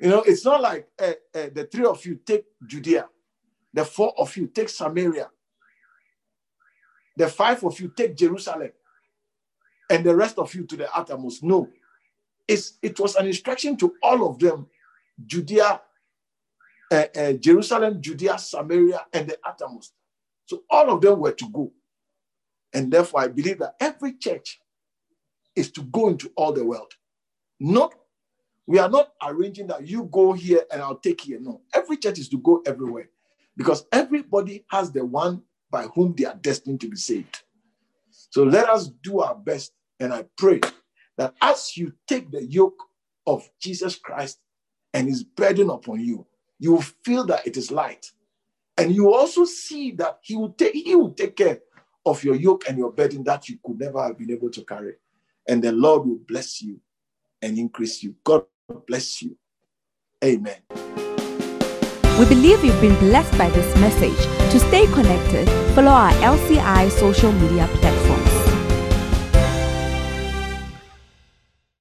You 0.00 0.08
know, 0.10 0.22
it's 0.22 0.44
not 0.44 0.60
like 0.60 0.88
uh, 1.00 1.12
uh, 1.34 1.48
the 1.52 1.68
three 1.70 1.84
of 1.84 2.04
you 2.06 2.20
take 2.24 2.44
Judea, 2.66 3.08
the 3.74 3.84
four 3.84 4.14
of 4.18 4.34
you 4.36 4.46
take 4.46 4.68
Samaria, 4.68 5.28
the 7.16 7.28
five 7.28 7.62
of 7.64 7.78
you 7.80 7.92
take 7.96 8.16
Jerusalem, 8.16 8.70
and 9.90 10.04
the 10.04 10.14
rest 10.14 10.38
of 10.38 10.54
you 10.54 10.64
to 10.66 10.76
the 10.76 10.94
uttermost. 10.96 11.42
No, 11.42 11.68
it's, 12.46 12.78
it 12.80 12.98
was 13.00 13.16
an 13.16 13.26
instruction 13.26 13.76
to 13.78 13.94
all 14.02 14.28
of 14.28 14.38
them 14.38 14.68
Judea, 15.26 15.80
uh, 16.90 17.04
uh, 17.16 17.32
Jerusalem, 17.34 18.00
Judea, 18.00 18.38
Samaria, 18.38 19.06
and 19.12 19.28
the 19.28 19.38
uttermost. 19.44 19.92
So 20.46 20.62
all 20.70 20.90
of 20.90 21.00
them 21.00 21.20
were 21.20 21.32
to 21.32 21.50
go. 21.50 21.72
And 22.72 22.92
therefore, 22.92 23.20
I 23.22 23.28
believe 23.28 23.58
that 23.58 23.76
every 23.80 24.14
church 24.14 24.60
is 25.56 25.70
to 25.72 25.82
go 25.82 26.08
into 26.08 26.30
all 26.36 26.52
the 26.52 26.64
world. 26.64 26.92
Not, 27.60 27.94
we 28.66 28.78
are 28.78 28.88
not 28.88 29.12
arranging 29.22 29.66
that 29.68 29.86
you 29.86 30.04
go 30.04 30.32
here 30.32 30.62
and 30.70 30.80
I'll 30.80 30.96
take 30.98 31.20
here. 31.22 31.40
No, 31.40 31.62
every 31.74 31.96
church 31.96 32.18
is 32.18 32.28
to 32.30 32.38
go 32.38 32.62
everywhere 32.66 33.10
because 33.56 33.86
everybody 33.92 34.64
has 34.70 34.92
the 34.92 35.04
one 35.04 35.42
by 35.70 35.84
whom 35.94 36.14
they 36.16 36.24
are 36.24 36.36
destined 36.36 36.80
to 36.82 36.88
be 36.88 36.96
saved. 36.96 37.42
So 38.30 38.44
let 38.44 38.68
us 38.68 38.88
do 39.02 39.20
our 39.20 39.34
best. 39.34 39.72
And 40.00 40.12
I 40.12 40.24
pray 40.36 40.60
that 41.16 41.34
as 41.42 41.76
you 41.76 41.92
take 42.06 42.30
the 42.30 42.44
yoke 42.44 42.78
of 43.26 43.48
Jesus 43.60 43.96
Christ 43.96 44.38
and 44.94 45.08
his 45.08 45.24
burden 45.24 45.70
upon 45.70 46.00
you, 46.00 46.26
you 46.58 46.72
will 46.72 46.82
feel 47.04 47.24
that 47.26 47.46
it 47.46 47.56
is 47.56 47.70
light. 47.70 48.10
And 48.76 48.94
you 48.94 49.12
also 49.12 49.44
see 49.44 49.92
that 49.92 50.18
he 50.22 50.36
will 50.36 50.50
take 50.50 50.74
he 50.74 50.94
will 50.94 51.10
take 51.10 51.36
care 51.36 51.60
of 52.06 52.22
your 52.24 52.36
yoke 52.36 52.68
and 52.68 52.78
your 52.78 52.92
burden 52.92 53.24
that 53.24 53.48
you 53.48 53.58
could 53.64 53.78
never 53.78 54.02
have 54.02 54.16
been 54.16 54.30
able 54.30 54.50
to 54.50 54.64
carry. 54.64 54.94
And 55.48 55.62
the 55.62 55.72
Lord 55.72 56.06
will 56.06 56.20
bless 56.26 56.62
you 56.62 56.80
and 57.42 57.58
increase 57.58 58.02
you. 58.02 58.14
God 58.24 58.44
bless 58.86 59.22
you. 59.22 59.36
Amen. 60.24 60.58
We 62.18 62.24
believe 62.24 62.64
you've 62.64 62.80
been 62.80 62.98
blessed 62.98 63.36
by 63.38 63.48
this 63.50 63.76
message. 63.76 64.18
To 64.52 64.58
stay 64.58 64.86
connected, 64.86 65.48
follow 65.74 65.92
our 65.92 66.12
LCI 66.12 66.90
social 66.90 67.32
media 67.32 67.68
platform. 67.74 68.27